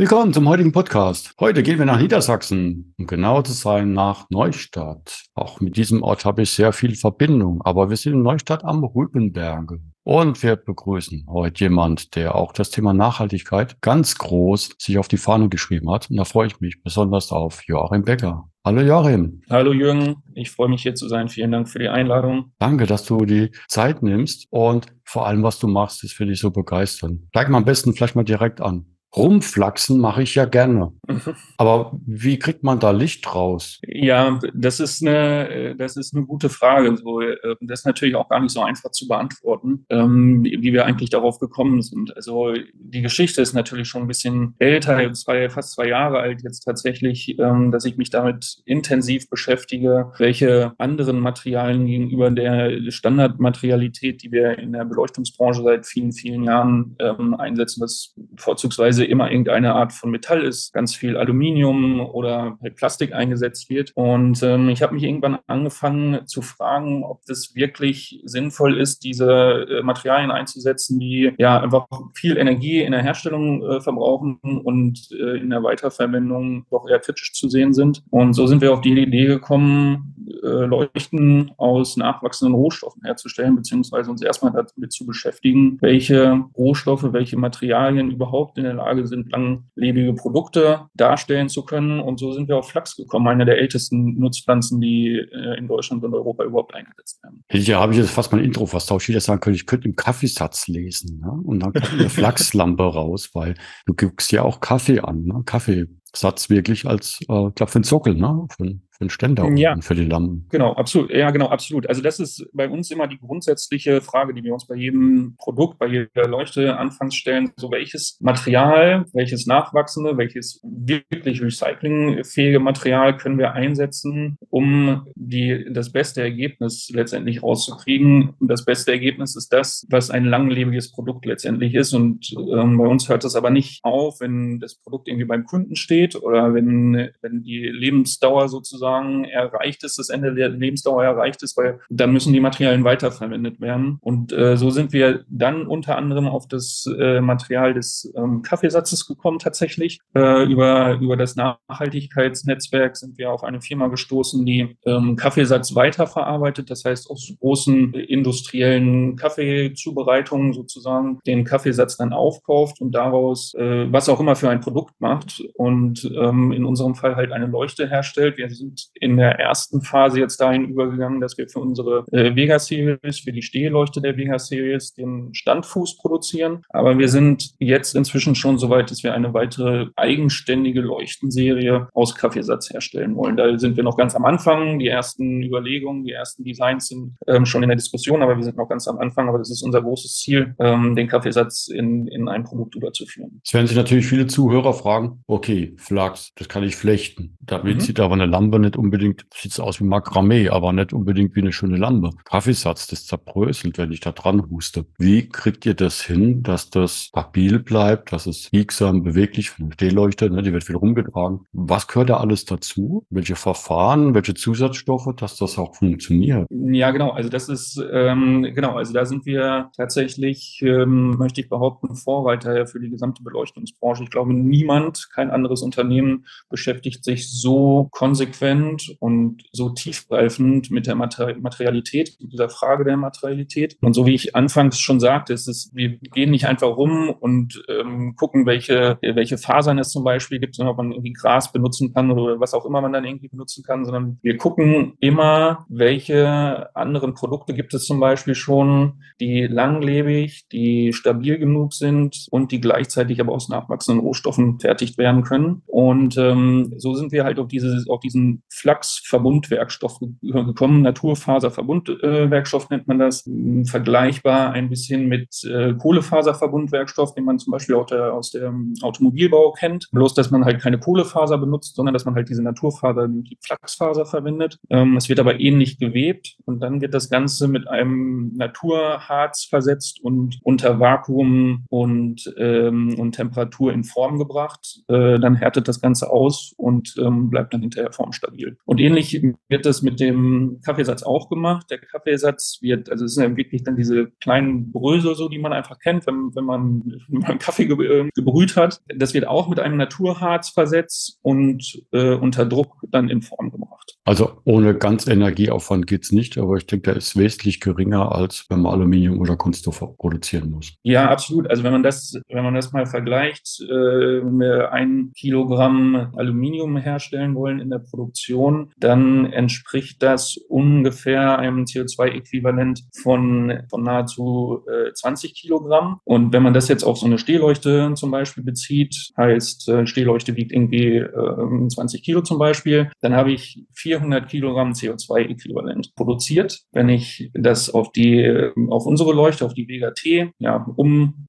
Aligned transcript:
Willkommen 0.00 0.32
zum 0.32 0.48
heutigen 0.48 0.70
Podcast. 0.70 1.34
Heute 1.40 1.64
gehen 1.64 1.80
wir 1.80 1.84
nach 1.84 2.00
Niedersachsen, 2.00 2.94
um 3.00 3.08
genau 3.08 3.42
zu 3.42 3.50
sein 3.50 3.94
nach 3.94 4.30
Neustadt. 4.30 5.24
Auch 5.34 5.60
mit 5.60 5.76
diesem 5.76 6.04
Ort 6.04 6.24
habe 6.24 6.42
ich 6.42 6.52
sehr 6.52 6.72
viel 6.72 6.94
Verbindung, 6.94 7.62
aber 7.64 7.90
wir 7.90 7.96
sind 7.96 8.12
in 8.12 8.22
Neustadt 8.22 8.64
am 8.64 8.84
Rübenberge. 8.84 9.80
Und 10.04 10.40
wir 10.44 10.54
begrüßen 10.54 11.26
heute 11.28 11.64
jemand, 11.64 12.14
der 12.14 12.36
auch 12.36 12.52
das 12.52 12.70
Thema 12.70 12.94
Nachhaltigkeit 12.94 13.80
ganz 13.80 14.16
groß 14.18 14.76
sich 14.78 14.98
auf 14.98 15.08
die 15.08 15.16
Fahne 15.16 15.48
geschrieben 15.48 15.90
hat. 15.90 16.08
Und 16.10 16.16
da 16.16 16.24
freue 16.24 16.46
ich 16.46 16.60
mich 16.60 16.80
besonders 16.80 17.32
auf 17.32 17.64
Joachim 17.66 18.04
Becker. 18.04 18.48
Hallo 18.64 18.82
Joachim. 18.82 19.42
Hallo 19.50 19.72
Jürgen, 19.72 20.22
ich 20.32 20.52
freue 20.52 20.68
mich 20.68 20.82
hier 20.82 20.94
zu 20.94 21.08
sein. 21.08 21.28
Vielen 21.28 21.50
Dank 21.50 21.68
für 21.68 21.80
die 21.80 21.88
Einladung. 21.88 22.52
Danke, 22.60 22.86
dass 22.86 23.04
du 23.04 23.24
die 23.24 23.50
Zeit 23.66 24.04
nimmst 24.04 24.46
und 24.50 24.86
vor 25.02 25.26
allem, 25.26 25.42
was 25.42 25.58
du 25.58 25.66
machst, 25.66 26.04
ist 26.04 26.12
für 26.12 26.24
dich 26.24 26.38
so 26.38 26.52
begeisternd. 26.52 27.22
Steig 27.30 27.48
mal 27.48 27.58
am 27.58 27.64
besten 27.64 27.94
vielleicht 27.94 28.14
mal 28.14 28.22
direkt 28.22 28.60
an. 28.60 28.86
Rumflachsen 29.16 29.98
mache 30.00 30.22
ich 30.22 30.34
ja 30.34 30.44
gerne. 30.44 30.92
Mhm. 31.06 31.34
Aber 31.56 31.98
wie 32.06 32.38
kriegt 32.38 32.62
man 32.62 32.78
da 32.78 32.90
Licht 32.90 33.34
raus? 33.34 33.80
Ja, 33.86 34.38
das 34.54 34.80
ist 34.80 35.04
eine, 35.06 35.74
das 35.76 35.96
ist 35.96 36.14
eine 36.14 36.26
gute 36.26 36.48
Frage. 36.48 36.96
So, 36.96 37.20
äh, 37.20 37.36
das 37.60 37.80
ist 37.80 37.86
natürlich 37.86 38.14
auch 38.16 38.28
gar 38.28 38.40
nicht 38.40 38.52
so 38.52 38.60
einfach 38.60 38.90
zu 38.90 39.08
beantworten, 39.08 39.86
ähm, 39.88 40.44
wie 40.44 40.72
wir 40.72 40.84
eigentlich 40.84 41.10
darauf 41.10 41.38
gekommen 41.38 41.80
sind. 41.82 42.14
Also 42.16 42.52
die 42.74 43.02
Geschichte 43.02 43.40
ist 43.40 43.54
natürlich 43.54 43.88
schon 43.88 44.02
ein 44.02 44.08
bisschen 44.08 44.54
älter, 44.58 45.12
zwei, 45.14 45.48
fast 45.48 45.72
zwei 45.72 45.88
Jahre 45.88 46.18
alt 46.18 46.42
jetzt 46.42 46.60
tatsächlich, 46.60 47.38
ähm, 47.38 47.72
dass 47.72 47.84
ich 47.84 47.96
mich 47.96 48.10
damit 48.10 48.58
intensiv 48.66 49.30
beschäftige, 49.30 50.12
welche 50.18 50.72
anderen 50.78 51.20
Materialien 51.20 51.86
gegenüber 51.86 52.30
der 52.30 52.90
Standardmaterialität, 52.90 54.22
die 54.22 54.32
wir 54.32 54.58
in 54.58 54.72
der 54.72 54.84
Beleuchtungsbranche 54.84 55.62
seit 55.62 55.86
vielen, 55.86 56.12
vielen 56.12 56.44
Jahren 56.44 56.96
ähm, 56.98 57.34
einsetzen, 57.34 57.82
was 57.82 58.14
vorzugsweise 58.36 58.97
normalerweise 58.98 59.04
immer 59.04 59.30
irgendeine 59.30 59.74
Art 59.74 59.92
von 59.92 60.10
Metall 60.10 60.42
ist, 60.42 60.72
ganz 60.72 60.94
viel 60.94 61.16
Aluminium 61.16 62.00
oder 62.00 62.58
halt 62.62 62.76
Plastik 62.76 63.12
eingesetzt 63.12 63.70
wird. 63.70 63.92
Und 63.94 64.42
ähm, 64.42 64.68
ich 64.68 64.82
habe 64.82 64.94
mich 64.94 65.04
irgendwann 65.04 65.38
angefangen 65.46 66.26
zu 66.26 66.42
fragen, 66.42 67.04
ob 67.04 67.24
das 67.26 67.54
wirklich 67.54 68.20
sinnvoll 68.24 68.78
ist, 68.78 69.04
diese 69.04 69.66
äh, 69.68 69.82
Materialien 69.82 70.30
einzusetzen, 70.30 70.98
die 70.98 71.32
ja 71.38 71.60
einfach 71.60 71.86
viel 72.14 72.36
Energie 72.36 72.82
in 72.82 72.92
der 72.92 73.02
Herstellung 73.02 73.62
äh, 73.62 73.80
verbrauchen 73.80 74.38
und 74.42 75.08
äh, 75.12 75.38
in 75.38 75.50
der 75.50 75.62
Weiterverwendung 75.62 76.66
doch 76.70 76.88
eher 76.88 76.98
kritisch 76.98 77.32
zu 77.32 77.48
sehen 77.48 77.72
sind. 77.72 78.02
Und 78.10 78.34
so 78.34 78.46
sind 78.46 78.60
wir 78.60 78.72
auf 78.72 78.80
die 78.80 78.98
Idee 78.98 79.26
gekommen, 79.26 80.14
äh, 80.42 80.64
Leuchten 80.66 81.52
aus 81.56 81.96
nachwachsenden 81.96 82.54
Rohstoffen 82.54 83.02
herzustellen, 83.04 83.56
beziehungsweise 83.56 84.10
uns 84.10 84.22
erstmal 84.22 84.52
damit 84.52 84.92
zu 84.92 85.06
beschäftigen, 85.06 85.78
welche 85.80 86.44
Rohstoffe, 86.56 87.12
welche 87.12 87.36
Materialien 87.36 88.10
überhaupt 88.10 88.58
in 88.58 88.64
der 88.64 88.74
Lage 88.74 89.06
sind, 89.06 89.30
langlebige 89.32 90.14
Produkte 90.14 90.88
darstellen 90.94 91.48
zu 91.48 91.64
können. 91.64 92.00
Und 92.00 92.18
so 92.18 92.32
sind 92.32 92.48
wir 92.48 92.56
auf 92.56 92.68
Flachs 92.68 92.96
gekommen, 92.96 93.28
eine 93.28 93.44
der 93.44 93.58
ältesten 93.58 94.18
Nutzpflanzen, 94.18 94.80
die 94.80 95.16
äh, 95.16 95.58
in 95.58 95.68
Deutschland 95.68 96.04
und 96.04 96.14
Europa 96.14 96.44
überhaupt 96.44 96.74
eingesetzt 96.74 97.22
werden. 97.22 97.44
Ja, 97.52 97.80
habe 97.80 97.92
ich 97.92 97.98
jetzt 97.98 98.10
fast 98.10 98.32
mein 98.32 98.44
Intro 98.44 98.66
vertauscht. 98.66 99.08
Ich 99.08 99.14
hätte 99.14 99.24
sagen 99.24 99.40
können, 99.40 99.56
ich 99.56 99.66
könnte 99.66 99.88
im 99.88 99.96
Kaffeesatz 99.96 100.68
lesen. 100.68 101.20
Ne? 101.20 101.30
Und 101.30 101.60
dann 101.60 101.72
kommt 101.72 101.92
eine 101.92 102.08
Flachslampe 102.10 102.82
raus, 102.84 103.30
weil 103.34 103.54
du 103.86 103.94
guckst 103.94 104.32
ja 104.32 104.42
auch 104.42 104.60
Kaffee 104.60 105.00
an. 105.00 105.24
Ne? 105.24 105.42
Kaffeesatz 105.44 106.50
wirklich 106.50 106.86
als, 106.86 107.20
äh, 107.22 107.26
glaube 107.26 107.68
für 107.68 107.80
den 107.80 107.84
Sockel, 107.84 108.14
ne? 108.14 108.46
Für 108.56 108.64
den 109.00 109.10
Ständer 109.10 109.48
ja. 109.54 109.74
und 109.74 109.84
für 109.84 109.94
die 109.94 110.04
Lampen. 110.04 110.46
Genau, 110.50 110.72
absolut. 110.72 111.10
Ja, 111.10 111.30
genau, 111.30 111.46
absolut. 111.46 111.88
Also 111.88 112.02
das 112.02 112.18
ist 112.18 112.46
bei 112.52 112.68
uns 112.68 112.90
immer 112.90 113.06
die 113.06 113.18
grundsätzliche 113.18 114.00
Frage, 114.00 114.34
die 114.34 114.42
wir 114.42 114.52
uns 114.52 114.66
bei 114.66 114.74
jedem 114.74 115.36
Produkt, 115.38 115.78
bei 115.78 115.86
jeder 115.86 116.26
Leuchte 116.26 116.76
anfangs 116.76 117.14
stellen. 117.14 117.52
So 117.56 117.70
welches 117.70 118.18
Material, 118.20 119.04
welches 119.12 119.46
nachwachsende, 119.46 120.18
welches 120.18 120.60
wirklich 120.64 121.40
recyclingfähige 121.40 122.58
Material 122.58 123.16
können 123.16 123.38
wir 123.38 123.52
einsetzen, 123.52 124.36
um 124.50 125.06
die, 125.14 125.66
das 125.70 125.92
beste 125.92 126.20
Ergebnis 126.20 126.90
letztendlich 126.92 127.42
rauszukriegen. 127.42 128.30
Und 128.40 128.48
das 128.48 128.64
beste 128.64 128.90
Ergebnis 128.90 129.36
ist 129.36 129.52
das, 129.52 129.86
was 129.90 130.10
ein 130.10 130.24
langlebiges 130.24 130.90
Produkt 130.90 131.24
letztendlich 131.24 131.74
ist. 131.74 131.94
Und 131.94 132.34
ähm, 132.36 132.76
bei 132.76 132.86
uns 132.86 133.08
hört 133.08 133.22
das 133.22 133.36
aber 133.36 133.50
nicht 133.50 133.78
auf, 133.84 134.20
wenn 134.20 134.58
das 134.58 134.74
Produkt 134.74 135.06
irgendwie 135.06 135.26
beim 135.26 135.44
Kunden 135.44 135.76
steht 135.76 136.16
oder 136.16 136.52
wenn, 136.52 137.10
wenn 137.22 137.42
die 137.44 137.68
Lebensdauer 137.68 138.48
sozusagen 138.48 138.87
sozusagen 138.88 139.24
erreicht 139.24 139.84
ist, 139.84 139.98
das 139.98 140.08
Ende 140.08 140.34
der 140.34 140.48
Lebensdauer 140.48 141.04
erreicht 141.04 141.42
ist, 141.42 141.56
weil 141.56 141.80
dann 141.90 142.12
müssen 142.12 142.32
die 142.32 142.40
Materialien 142.40 142.84
weiterverwendet 142.84 143.60
werden. 143.60 143.98
Und 144.00 144.32
äh, 144.32 144.56
so 144.56 144.70
sind 144.70 144.92
wir 144.92 145.24
dann 145.28 145.66
unter 145.66 145.96
anderem 145.96 146.26
auf 146.26 146.48
das 146.48 146.86
äh, 146.98 147.20
Material 147.20 147.74
des 147.74 148.12
ähm, 148.16 148.42
Kaffeesatzes 148.42 149.06
gekommen 149.06 149.38
tatsächlich. 149.38 150.00
Äh, 150.14 150.44
über, 150.44 150.98
über 151.00 151.16
das 151.16 151.36
Nachhaltigkeitsnetzwerk 151.36 152.96
sind 152.96 153.18
wir 153.18 153.30
auf 153.30 153.44
eine 153.44 153.60
Firma 153.60 153.88
gestoßen, 153.88 154.44
die 154.44 154.76
ähm, 154.86 155.16
Kaffeesatz 155.16 155.74
weiterverarbeitet, 155.74 156.70
das 156.70 156.84
heißt 156.84 157.10
aus 157.10 157.32
großen 157.40 157.94
industriellen 157.94 159.16
Kaffeezubereitungen 159.16 160.52
sozusagen 160.52 161.18
den 161.26 161.44
Kaffeesatz 161.44 161.96
dann 161.96 162.12
aufkauft 162.12 162.80
und 162.80 162.92
daraus 162.92 163.54
äh, 163.54 163.92
was 163.92 164.08
auch 164.08 164.20
immer 164.20 164.36
für 164.36 164.50
ein 164.50 164.60
Produkt 164.60 165.00
macht 165.00 165.42
und 165.54 166.10
ähm, 166.18 166.52
in 166.52 166.64
unserem 166.64 166.94
Fall 166.94 167.16
halt 167.16 167.32
eine 167.32 167.46
Leuchte 167.46 167.88
herstellt. 167.88 168.38
Wir 168.38 168.48
sind 168.50 168.77
in 168.94 169.16
der 169.16 169.38
ersten 169.38 169.82
Phase 169.82 170.20
jetzt 170.20 170.40
dahin 170.40 170.66
übergegangen, 170.66 171.20
dass 171.20 171.38
wir 171.38 171.48
für 171.48 171.60
unsere 171.60 172.04
äh, 172.12 172.34
Vega 172.34 172.58
Series, 172.58 173.20
für 173.20 173.32
die 173.32 173.42
Stehleuchte 173.42 174.00
der 174.00 174.16
Vega 174.16 174.38
Series 174.38 174.94
den 174.94 175.34
Standfuß 175.34 175.98
produzieren. 175.98 176.62
Aber 176.70 176.98
wir 176.98 177.08
sind 177.08 177.50
jetzt 177.58 177.94
inzwischen 177.94 178.34
schon 178.34 178.58
so 178.58 178.70
weit, 178.70 178.90
dass 178.90 179.02
wir 179.02 179.14
eine 179.14 179.34
weitere 179.34 179.86
eigenständige 179.96 180.80
Leuchtenserie 180.80 181.88
aus 181.94 182.14
Kaffeesatz 182.14 182.70
herstellen 182.70 183.16
wollen. 183.16 183.36
Da 183.36 183.58
sind 183.58 183.76
wir 183.76 183.84
noch 183.84 183.96
ganz 183.96 184.14
am 184.14 184.24
Anfang. 184.24 184.78
Die 184.78 184.88
ersten 184.88 185.42
Überlegungen, 185.42 186.04
die 186.04 186.12
ersten 186.12 186.44
Designs 186.44 186.88
sind 186.88 187.16
ähm, 187.26 187.46
schon 187.46 187.62
in 187.62 187.68
der 187.68 187.76
Diskussion, 187.76 188.22
aber 188.22 188.36
wir 188.36 188.44
sind 188.44 188.56
noch 188.56 188.68
ganz 188.68 188.88
am 188.88 188.98
Anfang. 188.98 189.28
Aber 189.28 189.38
das 189.38 189.50
ist 189.50 189.62
unser 189.62 189.82
großes 189.82 190.18
Ziel, 190.18 190.54
ähm, 190.58 190.94
den 190.96 191.08
Kaffeesatz 191.08 191.68
in, 191.68 192.06
in 192.08 192.28
ein 192.28 192.44
Produkt 192.44 192.74
überzuführen. 192.74 193.40
Es 193.44 193.54
werden 193.54 193.66
sich 193.66 193.76
natürlich 193.76 194.06
viele 194.06 194.26
Zuhörer 194.26 194.74
fragen, 194.74 195.22
okay, 195.26 195.74
Flachs, 195.78 196.32
das 196.36 196.48
kann 196.48 196.62
ich 196.62 196.76
flechten. 196.76 197.37
Damit 197.48 197.76
mhm. 197.76 197.80
sieht 197.80 198.00
aber 198.00 198.14
eine 198.14 198.26
Lampe 198.26 198.58
nicht 198.58 198.76
unbedingt, 198.76 199.26
sieht 199.34 199.58
aus 199.58 199.80
wie 199.80 199.84
Makramee, 199.84 200.48
aber 200.50 200.72
nicht 200.72 200.92
unbedingt 200.92 201.34
wie 201.34 201.40
eine 201.40 201.52
schöne 201.52 201.76
Lampe. 201.76 202.10
Kaffeesatz, 202.24 202.86
das 202.86 203.06
zerbröselt, 203.06 203.78
wenn 203.78 203.90
ich 203.90 204.00
da 204.00 204.12
dran 204.12 204.50
huste. 204.50 204.86
Wie 204.98 205.28
kriegt 205.28 205.66
ihr 205.66 205.74
das 205.74 206.02
hin, 206.02 206.42
dass 206.42 206.70
das 206.70 207.04
stabil 207.04 207.58
bleibt, 207.58 208.12
dass 208.12 208.26
es 208.26 208.50
biegsam, 208.50 209.02
beweglich, 209.02 209.52
eine 209.58 209.72
Stehleuchte, 209.72 210.30
ne, 210.30 210.42
die 210.42 210.52
wird 210.52 210.64
viel 210.64 210.76
rumgetragen. 210.76 211.40
Was 211.52 211.88
gehört 211.88 212.10
da 212.10 212.18
alles 212.18 212.44
dazu? 212.44 213.06
Welche 213.10 213.36
Verfahren, 213.36 214.14
welche 214.14 214.34
Zusatzstoffe, 214.34 215.14
dass 215.16 215.36
das 215.36 215.58
auch 215.58 215.74
funktioniert? 215.74 216.46
Ja, 216.50 216.90
genau. 216.90 217.10
Also 217.10 217.28
das 217.28 217.48
ist, 217.48 217.82
ähm, 217.92 218.42
genau, 218.54 218.76
also 218.76 218.92
da 218.92 219.04
sind 219.04 219.26
wir 219.26 219.70
tatsächlich, 219.76 220.60
ähm, 220.62 221.16
möchte 221.18 221.40
ich 221.40 221.48
behaupten, 221.48 221.94
Vorreiter 221.96 222.66
für 222.66 222.80
die 222.80 222.90
gesamte 222.90 223.22
Beleuchtungsbranche. 223.22 224.04
Ich 224.04 224.10
glaube, 224.10 224.34
niemand, 224.34 225.08
kein 225.12 225.30
anderes 225.30 225.62
Unternehmen 225.62 226.26
beschäftigt 226.48 227.04
sich 227.04 227.37
so 227.40 227.88
konsequent 227.90 228.96
und 229.00 229.42
so 229.52 229.70
tiefgreifend 229.70 230.70
mit 230.70 230.86
der 230.86 230.94
Materialität, 230.94 232.16
mit 232.20 232.32
dieser 232.32 232.48
Frage 232.48 232.84
der 232.84 232.96
Materialität. 232.96 233.76
Und 233.80 233.94
so 233.94 234.06
wie 234.06 234.14
ich 234.14 234.34
anfangs 234.34 234.78
schon 234.78 235.00
sagte, 235.00 235.32
ist 235.32 235.70
wir 235.74 235.98
gehen 235.98 236.30
nicht 236.30 236.46
einfach 236.46 236.76
rum 236.76 237.10
und 237.10 237.62
ähm, 237.68 238.14
gucken, 238.16 238.46
welche, 238.46 238.98
welche 239.02 239.38
Fasern 239.38 239.78
es 239.78 239.90
zum 239.90 240.04
Beispiel 240.04 240.38
gibt, 240.38 240.54
sondern 240.54 240.72
ob 240.72 240.78
man 240.78 240.92
irgendwie 240.92 241.12
Gras 241.12 241.52
benutzen 241.52 241.92
kann 241.92 242.10
oder 242.10 242.40
was 242.40 242.54
auch 242.54 242.64
immer 242.64 242.80
man 242.80 242.92
dann 242.92 243.04
irgendwie 243.04 243.28
benutzen 243.28 243.62
kann, 243.64 243.84
sondern 243.84 244.18
wir 244.22 244.36
gucken 244.36 244.94
immer, 245.00 245.66
welche 245.68 246.74
anderen 246.74 247.14
Produkte 247.14 247.54
gibt 247.54 247.74
es 247.74 247.84
zum 247.84 248.00
Beispiel 248.00 248.34
schon, 248.34 249.02
die 249.20 249.46
langlebig, 249.46 250.48
die 250.50 250.92
stabil 250.92 251.38
genug 251.38 251.74
sind 251.74 252.26
und 252.30 252.52
die 252.52 252.60
gleichzeitig 252.60 253.20
aber 253.20 253.32
aus 253.32 253.48
nachwachsenden 253.48 254.04
Rohstoffen 254.04 254.60
fertigt 254.60 254.98
werden 254.98 255.22
können. 255.22 255.62
Und 255.66 256.16
ähm, 256.16 256.72
so 256.76 256.94
sind 256.94 257.12
wir 257.12 257.24
halt 257.24 257.27
auf, 257.36 257.48
dieses, 257.48 257.88
auf 257.88 258.00
diesen 258.00 258.42
Flachsverbundwerkstoff 258.50 259.98
gekommen. 260.22 260.82
Naturfaserverbundwerkstoff 260.82 262.70
nennt 262.70 262.86
man 262.88 262.98
das. 262.98 263.28
Vergleichbar 263.64 264.52
ein 264.52 264.68
bisschen 264.68 265.08
mit 265.08 265.44
äh, 265.44 265.74
Kohlefaserverbundwerkstoff, 265.74 267.14
den 267.14 267.24
man 267.24 267.38
zum 267.38 267.50
Beispiel 267.50 267.74
aus 267.74 268.30
dem 268.30 268.74
Automobilbau 268.82 269.52
kennt. 269.52 269.88
Bloß, 269.92 270.14
dass 270.14 270.30
man 270.30 270.44
halt 270.44 270.60
keine 270.60 270.78
Kohlefaser 270.78 271.38
benutzt, 271.38 271.76
sondern 271.76 271.92
dass 271.92 272.04
man 272.04 272.14
halt 272.14 272.28
diese 272.28 272.42
Naturfaser, 272.42 273.08
die 273.08 273.38
Flachsfaser 273.44 274.06
verwendet. 274.06 274.58
Ähm, 274.70 274.96
es 274.96 275.08
wird 275.08 275.20
aber 275.20 275.40
ähnlich 275.40 275.78
gewebt 275.78 276.36
und 276.44 276.60
dann 276.60 276.80
wird 276.80 276.94
das 276.94 277.10
Ganze 277.10 277.48
mit 277.48 277.66
einem 277.68 278.32
Naturharz 278.36 279.44
versetzt 279.44 280.00
und 280.02 280.38
unter 280.42 280.78
Vakuum 280.80 281.64
und, 281.68 282.32
ähm, 282.38 282.94
und 282.98 283.12
Temperatur 283.12 283.72
in 283.72 283.84
Form 283.84 284.18
gebracht. 284.18 284.80
Äh, 284.88 285.18
dann 285.18 285.34
härtet 285.34 285.68
das 285.68 285.80
Ganze 285.80 286.10
aus 286.10 286.52
und 286.56 286.94
ähm, 286.98 287.17
bleibt 287.30 287.52
dann 287.52 287.60
hinterher 287.60 287.92
formstabil. 287.92 288.56
Und 288.64 288.80
ähnlich 288.80 289.20
wird 289.48 289.66
das 289.66 289.82
mit 289.82 290.00
dem 290.00 290.60
Kaffeesatz 290.64 291.02
auch 291.02 291.28
gemacht. 291.28 291.66
Der 291.70 291.78
Kaffeesatz 291.78 292.58
wird, 292.60 292.90
also 292.90 293.04
es 293.04 293.14
sind 293.14 293.30
ja 293.30 293.36
wirklich 293.36 293.64
dann 293.64 293.76
diese 293.76 294.10
kleinen 294.20 294.72
Brösel 294.72 295.14
so, 295.14 295.28
die 295.28 295.38
man 295.38 295.52
einfach 295.52 295.78
kennt, 295.78 296.06
wenn, 296.06 296.34
wenn, 296.34 296.44
man, 296.44 296.82
wenn 297.08 297.20
man 297.20 297.38
Kaffee 297.38 297.64
äh, 297.64 298.08
gebrüht 298.14 298.56
hat. 298.56 298.80
Das 298.94 299.14
wird 299.14 299.26
auch 299.26 299.48
mit 299.48 299.60
einem 299.60 299.76
Naturharz 299.76 300.50
versetzt 300.50 301.18
und 301.22 301.82
äh, 301.92 302.14
unter 302.14 302.46
Druck 302.46 302.76
dann 302.90 303.08
in 303.08 303.22
Form 303.22 303.50
gebracht. 303.50 303.96
Also 304.04 304.40
ohne 304.44 304.74
ganz 304.74 305.06
Energieaufwand 305.06 305.86
geht's 305.86 306.12
nicht, 306.12 306.38
aber 306.38 306.56
ich 306.56 306.66
denke, 306.66 306.90
der 306.90 306.96
ist 306.96 307.16
wesentlich 307.16 307.60
geringer, 307.60 308.12
als 308.12 308.46
wenn 308.48 308.62
man 308.62 308.72
Aluminium 308.72 309.18
oder 309.18 309.36
Kunststoff 309.36 309.84
produzieren 309.98 310.50
muss. 310.50 310.74
Ja, 310.82 311.10
absolut. 311.10 311.48
Also 311.50 311.62
wenn 311.62 311.72
man 311.72 311.82
das, 311.82 312.18
wenn 312.28 312.44
man 312.44 312.54
das 312.54 312.72
mal 312.72 312.86
vergleicht, 312.86 313.60
äh, 313.60 313.68
wenn 313.68 314.38
wir 314.38 314.72
ein 314.72 315.12
Kilogramm 315.16 316.12
Aluminium 316.16 316.76
herstellen 317.08 317.34
wollen 317.34 317.60
in 317.60 317.70
der 317.70 317.78
Produktion, 317.78 318.70
dann 318.78 319.26
entspricht 319.26 320.02
das 320.02 320.36
ungefähr 320.48 321.38
einem 321.38 321.64
CO2-Äquivalent 321.64 322.84
von, 323.02 323.60
von 323.70 323.82
nahezu 323.82 324.64
äh, 324.66 324.92
20 324.92 325.34
Kilogramm. 325.34 326.00
Und 326.04 326.32
wenn 326.32 326.42
man 326.42 326.54
das 326.54 326.68
jetzt 326.68 326.84
auf 326.84 326.98
so 326.98 327.06
eine 327.06 327.18
Stehleuchte 327.18 327.92
zum 327.94 328.10
Beispiel 328.10 328.44
bezieht, 328.44 329.10
heißt, 329.16 329.68
äh, 329.68 329.86
Stehleuchte 329.86 330.36
wiegt 330.36 330.52
irgendwie 330.52 330.96
äh, 330.96 331.68
20 331.68 332.02
Kilo 332.02 332.22
zum 332.22 332.38
Beispiel, 332.38 332.90
dann 333.00 333.14
habe 333.14 333.32
ich 333.32 333.64
400 333.74 334.28
Kilogramm 334.28 334.72
CO2-Äquivalent 334.72 335.94
produziert. 335.94 336.60
Wenn 336.72 336.88
ich 336.88 337.30
das 337.34 337.70
auf 337.70 337.92
die, 337.92 338.50
auf 338.68 338.86
unsere 338.86 339.12
Leuchte, 339.12 339.44
auf 339.44 339.54
die 339.54 339.68
Vega 339.68 339.92
T, 339.92 340.30
ja, 340.38 340.66